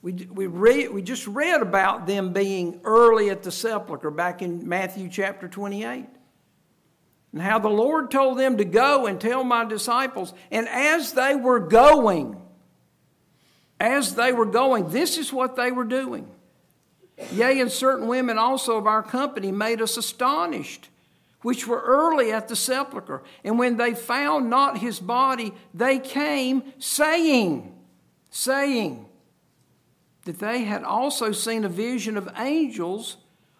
We, 0.01 0.11
we, 0.13 0.87
we 0.87 1.01
just 1.01 1.27
read 1.27 1.61
about 1.61 2.07
them 2.07 2.33
being 2.33 2.81
early 2.83 3.29
at 3.29 3.43
the 3.43 3.51
sepulchre 3.51 4.11
back 4.11 4.41
in 4.41 4.67
Matthew 4.67 5.09
chapter 5.09 5.47
28. 5.47 6.05
And 7.31 7.41
how 7.41 7.57
the 7.57 7.69
Lord 7.69 8.11
told 8.11 8.37
them 8.37 8.57
to 8.57 8.65
go 8.65 9.07
and 9.07 9.19
tell 9.19 9.43
my 9.43 9.65
disciples. 9.65 10.33
And 10.51 10.67
as 10.67 11.13
they 11.13 11.35
were 11.35 11.59
going, 11.59 12.39
as 13.83 14.15
they 14.15 14.31
were 14.31 14.45
going, 14.45 14.89
this 14.91 15.17
is 15.17 15.33
what 15.33 15.57
they 15.57 15.69
were 15.69 15.83
doing. 15.83 16.25
Yea, 17.33 17.59
and 17.59 17.69
certain 17.69 18.07
women 18.07 18.37
also 18.37 18.77
of 18.77 18.87
our 18.87 19.03
company 19.03 19.51
made 19.51 19.81
us 19.81 19.97
astonished, 19.97 20.87
which 21.41 21.67
were 21.67 21.81
early 21.81 22.31
at 22.31 22.47
the 22.47 22.55
sepulchre. 22.55 23.21
And 23.43 23.59
when 23.59 23.75
they 23.75 23.93
found 23.93 24.49
not 24.49 24.77
his 24.77 25.01
body, 25.01 25.53
they 25.73 25.99
came 25.99 26.63
saying, 26.79 27.75
saying 28.29 29.05
that 30.23 30.39
they 30.39 30.63
had 30.63 30.83
also 30.83 31.33
seen 31.33 31.65
a 31.65 31.69
vision 31.69 32.15
of 32.15 32.31
angels 32.37 33.17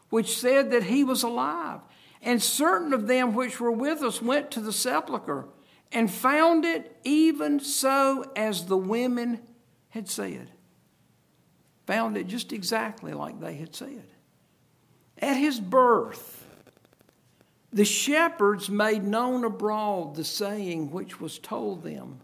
which 0.10 0.38
said 0.38 0.72
that 0.72 0.84
he 0.84 1.04
was 1.04 1.24
alive. 1.24 1.82
And 2.22 2.42
certain 2.42 2.94
of 2.94 3.08
them 3.08 3.34
which 3.34 3.60
were 3.60 3.74
with 3.74 4.02
us 4.02 4.22
went 4.22 4.52
to 4.52 4.62
the 4.62 4.72
sepulchre 4.72 5.50
and 5.92 6.10
found 6.10 6.64
it 6.64 6.96
even 7.04 7.60
so 7.60 8.32
as 8.38 8.68
the 8.68 8.78
women 8.78 9.42
had 9.94 10.10
said. 10.10 10.50
Found 11.86 12.18
it 12.18 12.26
just 12.26 12.52
exactly 12.52 13.14
like 13.14 13.40
they 13.40 13.54
had 13.54 13.76
said. 13.76 14.08
At 15.20 15.36
his 15.36 15.60
birth, 15.60 16.48
the 17.72 17.86
shepherds 17.86 18.72
made 18.72 19.04
known 19.04 19.44
abroad 19.44 20.16
the 20.16 20.24
saying 20.24 20.90
which 20.90 21.22
was 21.22 21.38
told 21.38 21.84
them 21.84 22.22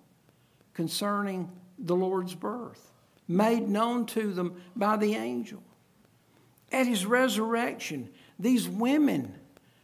concerning 0.74 1.51
the 1.78 1.95
Lord's 1.95 2.34
birth, 2.34 2.91
made 3.28 3.70
known 3.70 4.07
to 4.07 4.34
them 4.34 4.59
by 4.76 4.97
the 4.97 5.13
angel. 5.13 5.61
At 6.72 6.88
his 6.88 7.05
resurrection, 7.05 8.09
these 8.39 8.67
women 8.67 9.36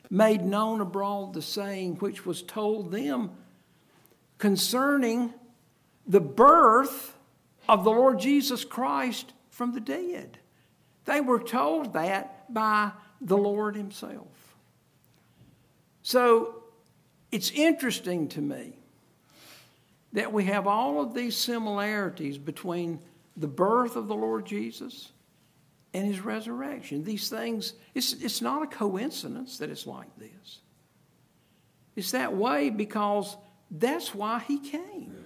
made 0.09 0.41
known 0.41 0.81
abroad 0.81 1.35
the 1.35 1.41
saying 1.43 1.97
which 1.97 2.25
was 2.25 2.41
told 2.41 2.91
them 2.91 3.29
concerning 4.39 5.35
the 6.07 6.19
birth 6.21 7.14
of 7.67 7.83
the 7.83 7.91
Lord 7.91 8.19
Jesus 8.19 8.65
Christ 8.65 9.33
from 9.49 9.73
the 9.73 9.79
dead. 9.79 10.39
They 11.05 11.21
were 11.21 11.39
told 11.39 11.93
that 11.93 12.53
by 12.53 12.91
the 13.21 13.37
Lord 13.37 13.75
Himself. 13.75 14.55
So 16.01 16.63
it's 17.31 17.51
interesting 17.51 18.27
to 18.29 18.41
me 18.41 18.73
that 20.13 20.31
we 20.31 20.45
have 20.45 20.67
all 20.67 21.01
of 21.01 21.13
these 21.13 21.35
similarities 21.35 22.37
between 22.37 22.99
the 23.35 23.47
birth 23.47 23.95
of 23.95 24.07
the 24.07 24.15
Lord 24.15 24.45
Jesus 24.45 25.11
and 25.93 26.05
his 26.05 26.21
resurrection. 26.21 27.03
These 27.03 27.29
things, 27.29 27.73
it's, 27.93 28.13
it's 28.13 28.41
not 28.41 28.63
a 28.63 28.67
coincidence 28.67 29.57
that 29.57 29.69
it's 29.69 29.87
like 29.87 30.07
this. 30.17 30.59
It's 31.95 32.11
that 32.11 32.35
way 32.35 32.69
because 32.69 33.35
that's 33.71 34.13
why 34.13 34.39
he 34.39 34.59
came. 34.59 35.24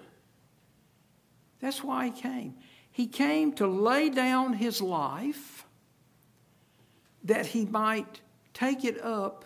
That's 1.60 1.84
why 1.84 2.06
he 2.06 2.12
came. 2.12 2.56
He 2.92 3.08
came 3.08 3.54
to 3.54 3.68
lay 3.68 4.10
down 4.10 4.54
his 4.54 4.82
life 4.82 5.66
that 7.24 7.48
he 7.48 7.66
might 7.66 8.22
take 8.54 8.84
it 8.84 9.02
up 9.04 9.46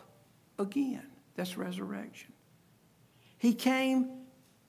again. 0.58 1.06
That's 1.36 1.58
resurrection. 1.58 2.32
He 3.38 3.54
came 3.54 4.10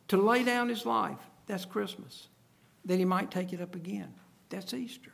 to 0.09 0.17
lay 0.17 0.43
down 0.43 0.69
his 0.69 0.85
life. 0.85 1.19
That's 1.47 1.65
Christmas. 1.65 2.29
That 2.87 2.99
he 2.99 3.05
might 3.05 3.31
take 3.31 3.53
it 3.53 3.61
up 3.61 3.75
again. 3.75 4.15
That's 4.49 4.75
Easter. 4.75 5.13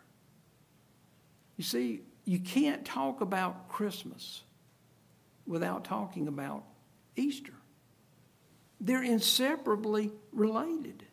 You 1.56 1.64
see, 1.64 2.02
you 2.24 2.38
can't 2.38 2.84
talk 2.84 3.20
about 3.20 3.68
Christmas 3.68 4.42
without 5.46 5.84
talking 5.84 6.28
about 6.28 6.64
Easter. 7.16 7.52
They're 8.80 9.02
inseparably 9.02 10.10
related. 10.32 11.04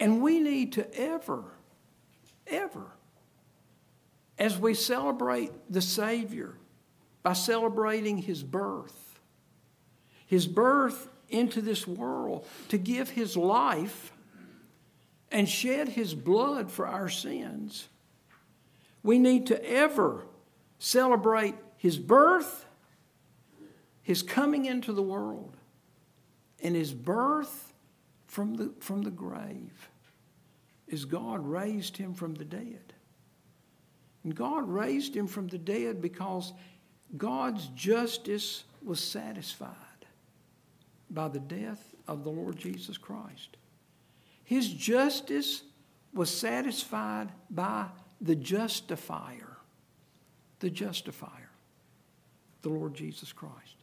And 0.00 0.22
we 0.22 0.38
need 0.40 0.72
to 0.74 0.94
ever, 0.98 1.44
ever, 2.46 2.86
as 4.38 4.58
we 4.58 4.74
celebrate 4.74 5.50
the 5.68 5.82
Savior 5.82 6.54
by 7.22 7.32
celebrating 7.32 8.18
His 8.18 8.42
birth, 8.42 9.18
His 10.26 10.46
birth 10.46 11.08
into 11.28 11.60
this 11.60 11.86
world 11.86 12.46
to 12.68 12.78
give 12.78 13.10
His 13.10 13.36
life 13.36 14.12
and 15.30 15.48
shed 15.48 15.88
His 15.88 16.14
blood 16.14 16.70
for 16.70 16.86
our 16.86 17.08
sins, 17.08 17.88
we 19.02 19.18
need 19.18 19.46
to 19.48 19.70
ever 19.70 20.26
celebrate 20.78 21.54
His 21.76 21.98
birth, 21.98 22.66
His 24.02 24.22
coming 24.22 24.64
into 24.64 24.92
the 24.92 25.02
world, 25.02 25.56
and 26.62 26.76
His 26.76 26.94
birth 26.94 27.67
from 28.28 28.54
the, 28.54 28.72
from 28.78 29.02
the 29.02 29.10
grave 29.10 29.90
is 30.86 31.04
God 31.04 31.44
raised 31.44 31.96
him 31.96 32.14
from 32.14 32.34
the 32.34 32.44
dead. 32.44 32.92
And 34.22 34.34
God 34.34 34.68
raised 34.68 35.16
him 35.16 35.26
from 35.26 35.48
the 35.48 35.58
dead 35.58 36.00
because 36.00 36.52
God's 37.16 37.66
justice 37.74 38.64
was 38.84 39.00
satisfied 39.00 39.74
by 41.10 41.28
the 41.28 41.40
death 41.40 41.94
of 42.06 42.22
the 42.24 42.30
Lord 42.30 42.56
Jesus 42.56 42.98
Christ. 42.98 43.56
His 44.44 44.68
justice 44.68 45.62
was 46.12 46.30
satisfied 46.30 47.30
by 47.50 47.86
the 48.20 48.34
justifier, 48.34 49.56
the 50.60 50.70
justifier, 50.70 51.50
the 52.62 52.68
Lord 52.68 52.94
Jesus 52.94 53.32
Christ. 53.32 53.76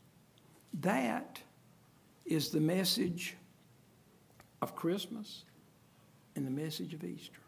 That 0.81 1.39
is 2.25 2.49
the 2.49 2.59
message 2.59 3.35
of 4.65 4.75
Christmas 4.75 5.45
and 6.35 6.45
the 6.45 6.51
message 6.51 6.95
of 6.95 7.03
Easter. 7.03 7.39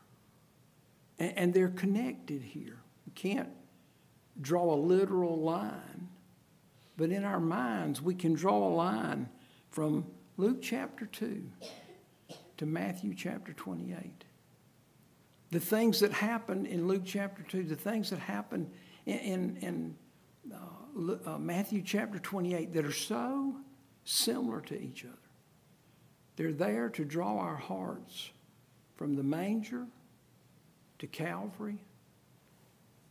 And, 1.17 1.33
and 1.35 1.53
they're 1.53 1.69
connected 1.69 2.43
here. 2.43 2.77
We 3.07 3.11
can't 3.13 3.49
draw 4.39 4.71
a 4.71 4.77
literal 4.77 5.41
line, 5.41 6.09
but 6.95 7.09
in 7.09 7.23
our 7.23 7.39
minds, 7.39 8.03
we 8.03 8.13
can 8.13 8.35
draw 8.35 8.67
a 8.67 8.69
line 8.69 9.29
from 9.71 10.05
Luke 10.37 10.61
chapter 10.61 11.07
2 11.07 11.43
to 12.57 12.65
Matthew 12.67 13.15
chapter 13.15 13.51
28. 13.51 14.25
The 15.49 15.59
things 15.59 15.99
that 16.01 16.13
happen 16.13 16.67
in 16.67 16.87
Luke 16.87 17.03
chapter 17.03 17.41
2, 17.41 17.63
the 17.63 17.75
things 17.75 18.11
that 18.11 18.19
happen 18.19 18.69
in, 19.07 19.17
in, 19.17 19.57
in 19.57 20.53
uh, 20.53 21.33
uh, 21.33 21.37
Matthew 21.39 21.81
chapter 21.81 22.19
28 22.19 22.73
that 22.73 22.85
are 22.85 22.91
so 22.91 23.55
similar 24.03 24.61
to 24.61 24.79
each 24.79 25.03
other. 25.03 25.26
They're 26.37 26.53
there 26.53 26.89
to 26.89 27.03
draw 27.03 27.39
our 27.39 27.55
hearts 27.55 28.29
from 28.95 29.15
the 29.15 29.23
manger 29.23 29.85
to 30.99 31.07
Calvary 31.07 31.79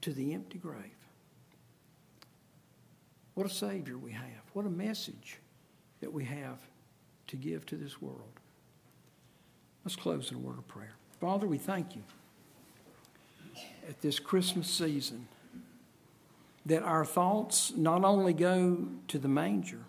to 0.00 0.12
the 0.12 0.32
empty 0.32 0.58
grave. 0.58 0.92
What 3.34 3.46
a 3.46 3.50
Savior 3.50 3.98
we 3.98 4.12
have. 4.12 4.42
What 4.54 4.64
a 4.64 4.70
message 4.70 5.38
that 6.00 6.12
we 6.12 6.24
have 6.24 6.58
to 7.26 7.36
give 7.36 7.66
to 7.66 7.76
this 7.76 8.00
world. 8.00 8.40
Let's 9.84 9.96
close 9.96 10.30
in 10.30 10.36
a 10.36 10.40
word 10.40 10.58
of 10.58 10.66
prayer. 10.68 10.94
Father, 11.20 11.46
we 11.46 11.58
thank 11.58 11.96
you 11.96 12.02
at 13.88 14.00
this 14.00 14.18
Christmas 14.18 14.70
season 14.70 15.26
that 16.64 16.82
our 16.82 17.04
thoughts 17.04 17.72
not 17.76 18.04
only 18.04 18.32
go 18.32 18.88
to 19.08 19.18
the 19.18 19.28
manger, 19.28 19.82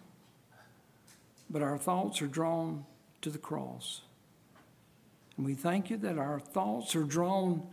but 1.50 1.62
our 1.62 1.78
thoughts 1.78 2.22
are 2.22 2.28
drawn 2.28 2.86
to 3.28 3.34
the 3.34 3.38
cross. 3.38 4.02
And 5.36 5.46
we 5.46 5.54
thank 5.54 5.90
you 5.90 5.98
that 5.98 6.18
our 6.18 6.40
thoughts 6.40 6.96
are 6.96 7.04
drawn 7.04 7.68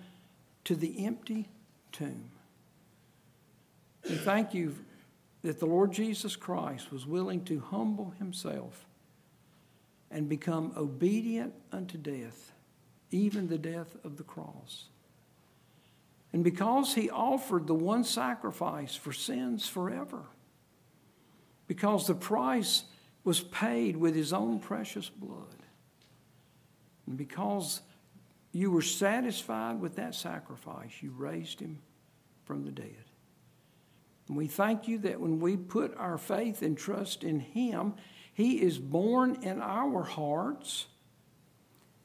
to 0.64 0.74
the 0.74 1.07
empty 1.07 1.48
tomb. 1.92 2.30
We 4.09 4.16
thank 4.16 4.52
you 4.52 4.74
that 5.42 5.61
the 5.61 5.66
Lord 5.66 5.92
Jesus 5.92 6.34
Christ 6.34 6.90
was 6.90 7.07
willing 7.07 7.44
to 7.44 7.61
humble 7.61 8.14
himself 8.18 8.84
and 10.11 10.28
become 10.28 10.72
obedient 10.76 11.55
unto 11.70 11.98
death, 11.98 12.52
even 13.12 13.46
the 13.46 13.59
death 13.59 13.96
of 14.02 14.16
the 14.16 14.24
cross. 14.24 14.86
And 16.32 16.42
because 16.42 16.94
he 16.94 17.11
offered 17.11 17.68
the 17.68 17.74
one 17.74 18.02
sacrifice 18.02 18.96
for 18.96 19.12
sins 19.12 19.68
forever, 19.68 20.22
because 21.68 22.09
the 22.09 22.14
price 22.14 22.82
was 23.25 23.41
paid 23.41 23.97
with 23.97 24.14
his 24.14 24.33
own 24.33 24.61
precious 24.61 25.09
blood, 25.09 25.62
and 27.07 27.16
because 27.16 27.81
you 28.53 28.70
were 28.70 28.83
satisfied 28.83 29.81
with 29.81 29.97
that 29.97 30.14
sacrifice, 30.14 30.93
you 31.01 31.11
raised 31.11 31.59
him 31.59 31.81
from 32.45 32.64
the 32.64 32.70
dead. 32.70 33.05
And 34.29 34.37
we 34.37 34.47
thank 34.47 34.87
you 34.87 34.99
that 34.99 35.20
when 35.20 35.41
we 35.41 35.57
put 35.57 35.97
our 35.97 36.18
faith 36.18 36.62
and 36.62 36.79
trust 36.79 37.25
in 37.25 37.41
him, 37.41 37.95
he 38.33 38.62
is 38.62 38.79
born 38.79 39.43
in 39.43 39.61
our 39.61 40.03
hearts, 40.03 40.87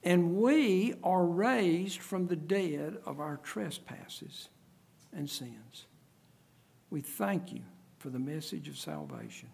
and 0.03 0.35
we 0.35 0.95
are 1.03 1.25
raised 1.25 1.99
from 1.99 2.27
the 2.27 2.35
dead 2.35 2.97
of 3.05 3.19
our 3.19 3.37
trespasses 3.37 4.49
and 5.13 5.29
sins. 5.29 5.85
We 6.89 7.01
thank 7.01 7.51
you 7.53 7.61
for 7.99 8.09
the 8.09 8.19
message 8.19 8.67
of 8.67 8.77
salvation. 8.77 9.49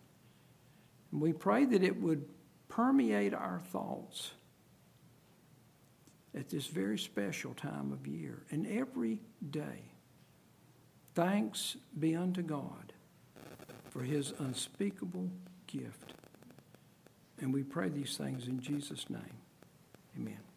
And 1.16 1.22
we 1.22 1.32
pray 1.32 1.64
that 1.64 1.82
it 1.82 2.02
would 2.02 2.26
permeate 2.68 3.34
our 3.34 3.62
thoughts 3.72 4.32
at 6.38 6.50
this 6.50 6.68
very 6.68 6.98
special 6.98 7.54
time 7.54 7.94
of 7.94 8.06
year 8.06 8.44
and 8.52 8.68
every 8.68 9.22
day. 9.50 9.94
Thanks 11.14 11.78
be 11.98 12.18
unto 12.18 12.42
God 12.42 12.92
for 13.92 14.02
his 14.02 14.34
unspeakable 14.40 15.30
gift. 15.68 16.16
And 17.40 17.54
we 17.54 17.64
pray 17.64 17.88
these 17.88 18.18
things 18.18 18.50
in 18.50 18.60
Jesus' 18.60 19.10
name. 19.10 19.38
Amen. 20.18 20.55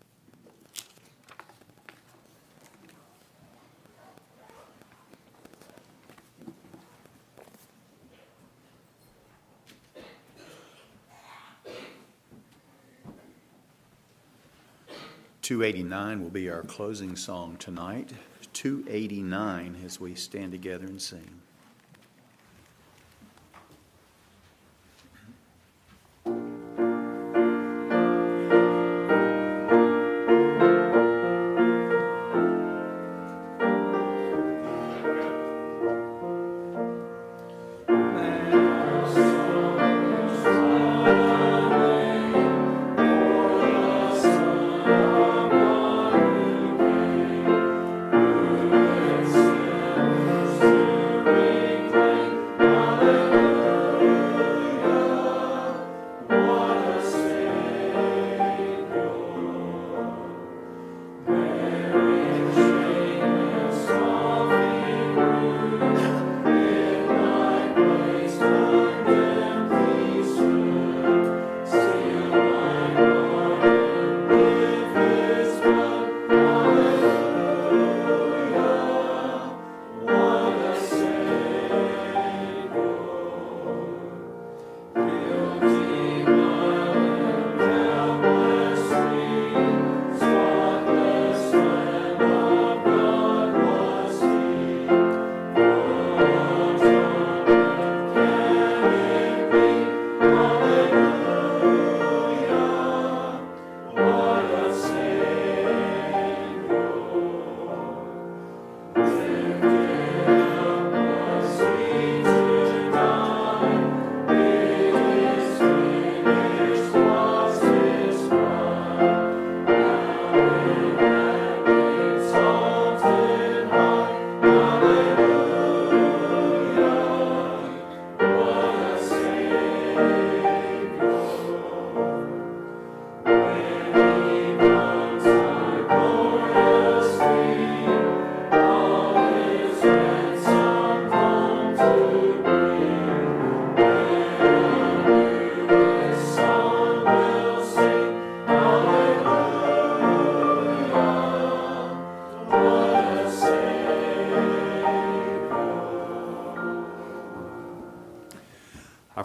Two 15.49 15.63
eighty-nine 15.63 16.23
will 16.23 16.29
be 16.29 16.51
our 16.51 16.61
closing 16.63 17.17
song 17.17 17.57
tonight. 17.59 18.13
Two 18.53 18.85
eighty-nine 18.87 19.77
as 19.83 19.99
we 19.99 20.15
stand 20.15 20.53
together 20.53 20.85
and 20.85 21.01
sing. 21.01 21.41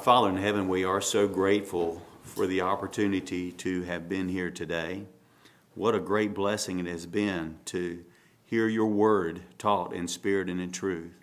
Father 0.03 0.27
in 0.27 0.35
heaven, 0.35 0.67
we 0.67 0.83
are 0.83 0.99
so 0.99 1.29
grateful 1.29 2.01
for 2.23 2.45
the 2.45 2.59
opportunity 2.59 3.53
to 3.53 3.83
have 3.83 4.09
been 4.09 4.27
here 4.27 4.51
today. 4.51 5.05
What 5.75 5.95
a 5.95 5.99
great 6.01 6.33
blessing 6.33 6.77
it 6.79 6.87
has 6.87 7.05
been 7.05 7.59
to 7.67 8.03
hear 8.43 8.67
your 8.67 8.87
word 8.87 9.43
taught 9.57 9.93
in 9.93 10.09
spirit 10.09 10.49
and 10.49 10.59
in 10.59 10.73
truth. 10.73 11.13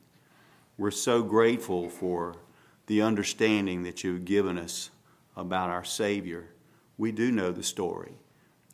We're 0.78 0.92
so 0.92 1.22
grateful 1.22 1.90
for 1.90 2.36
the 2.86 3.02
understanding 3.02 3.82
that 3.82 4.02
you've 4.02 4.24
given 4.24 4.56
us 4.56 4.88
about 5.36 5.68
our 5.68 5.84
Savior. 5.84 6.48
We 6.96 7.12
do 7.12 7.30
know 7.30 7.52
the 7.52 7.62
story. 7.62 8.14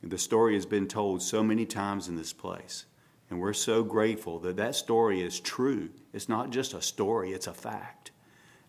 The 0.05 0.19
story 0.19 0.55
has 0.55 0.67
been 0.67 0.87
told 0.87 1.21
so 1.21 1.43
many 1.43 1.67
times 1.67 2.07
in 2.07 2.15
this 2.15 2.33
place. 2.33 2.85
And 3.29 3.41
we're 3.41 3.53
so 3.53 3.83
grateful 3.83 4.39
that 4.39 4.57
that 4.57 4.77
story 4.77 5.21
is 5.21 5.41
true. 5.41 5.91
It's 6.13 6.29
not 6.29 6.51
just 6.51 6.75
a 6.75 6.81
story, 6.81 7.33
it's 7.33 7.49
a 7.49 7.53
fact. 7.53 8.13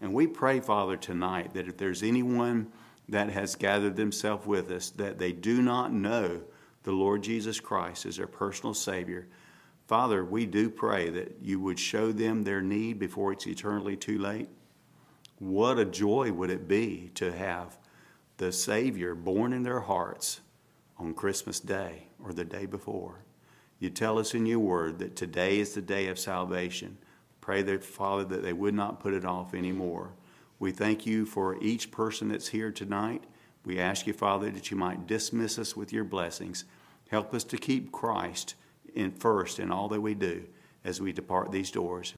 And 0.01 0.13
we 0.13 0.27
pray, 0.27 0.59
Father, 0.59 0.97
tonight 0.97 1.53
that 1.53 1.67
if 1.67 1.77
there's 1.77 2.03
anyone 2.03 2.71
that 3.09 3.29
has 3.29 3.55
gathered 3.55 3.95
themselves 3.95 4.45
with 4.45 4.69
us 4.71 4.89
that 4.91 5.17
they 5.17 5.31
do 5.31 5.61
not 5.61 5.91
know 5.91 6.41
the 6.83 6.91
Lord 6.91 7.23
Jesus 7.23 7.59
Christ 7.59 8.05
as 8.05 8.17
their 8.17 8.27
personal 8.27 8.73
Savior, 8.73 9.27
Father, 9.87 10.23
we 10.23 10.45
do 10.45 10.69
pray 10.69 11.09
that 11.09 11.37
you 11.41 11.59
would 11.61 11.79
show 11.79 12.11
them 12.11 12.43
their 12.43 12.61
need 12.61 12.99
before 12.99 13.31
it's 13.31 13.47
eternally 13.47 13.95
too 13.95 14.19
late. 14.19 14.49
What 15.39 15.79
a 15.79 15.85
joy 15.85 16.31
would 16.31 16.49
it 16.49 16.67
be 16.67 17.11
to 17.15 17.31
have 17.31 17.77
the 18.37 18.51
Savior 18.51 19.15
born 19.15 19.53
in 19.53 19.63
their 19.63 19.79
hearts 19.79 20.41
on 20.97 21.13
Christmas 21.13 21.59
Day 21.59 22.07
or 22.23 22.33
the 22.33 22.45
day 22.45 22.65
before. 22.65 23.23
You 23.79 23.89
tell 23.89 24.17
us 24.17 24.33
in 24.33 24.45
your 24.45 24.59
word 24.59 24.99
that 24.99 25.15
today 25.15 25.59
is 25.59 25.73
the 25.73 25.81
day 25.81 26.07
of 26.07 26.17
salvation. 26.17 26.97
Pray 27.47 27.61
that, 27.61 27.81
Father, 27.81 28.25
that 28.25 28.43
they 28.43 28.51
would 28.51 28.73
not 28.73 28.99
put 28.99 29.13
it 29.13 29.23
off 29.23 29.53
anymore. 29.53 30.11
We 30.59 30.73
thank 30.73 31.05
you 31.05 31.25
for 31.25 31.57
each 31.63 31.91
person 31.91 32.27
that's 32.27 32.49
here 32.49 32.73
tonight. 32.73 33.23
We 33.63 33.79
ask 33.79 34.05
you, 34.05 34.11
Father, 34.11 34.49
that 34.49 34.69
you 34.69 34.75
might 34.75 35.07
dismiss 35.07 35.57
us 35.57 35.73
with 35.73 35.93
your 35.93 36.03
blessings. 36.03 36.65
Help 37.09 37.33
us 37.33 37.45
to 37.45 37.57
keep 37.57 37.93
Christ 37.93 38.55
in 38.93 39.11
first 39.11 39.59
in 39.59 39.71
all 39.71 39.87
that 39.87 40.01
we 40.01 40.13
do 40.13 40.43
as 40.83 40.99
we 40.99 41.13
depart 41.13 41.53
these 41.53 41.71
doors. 41.71 42.15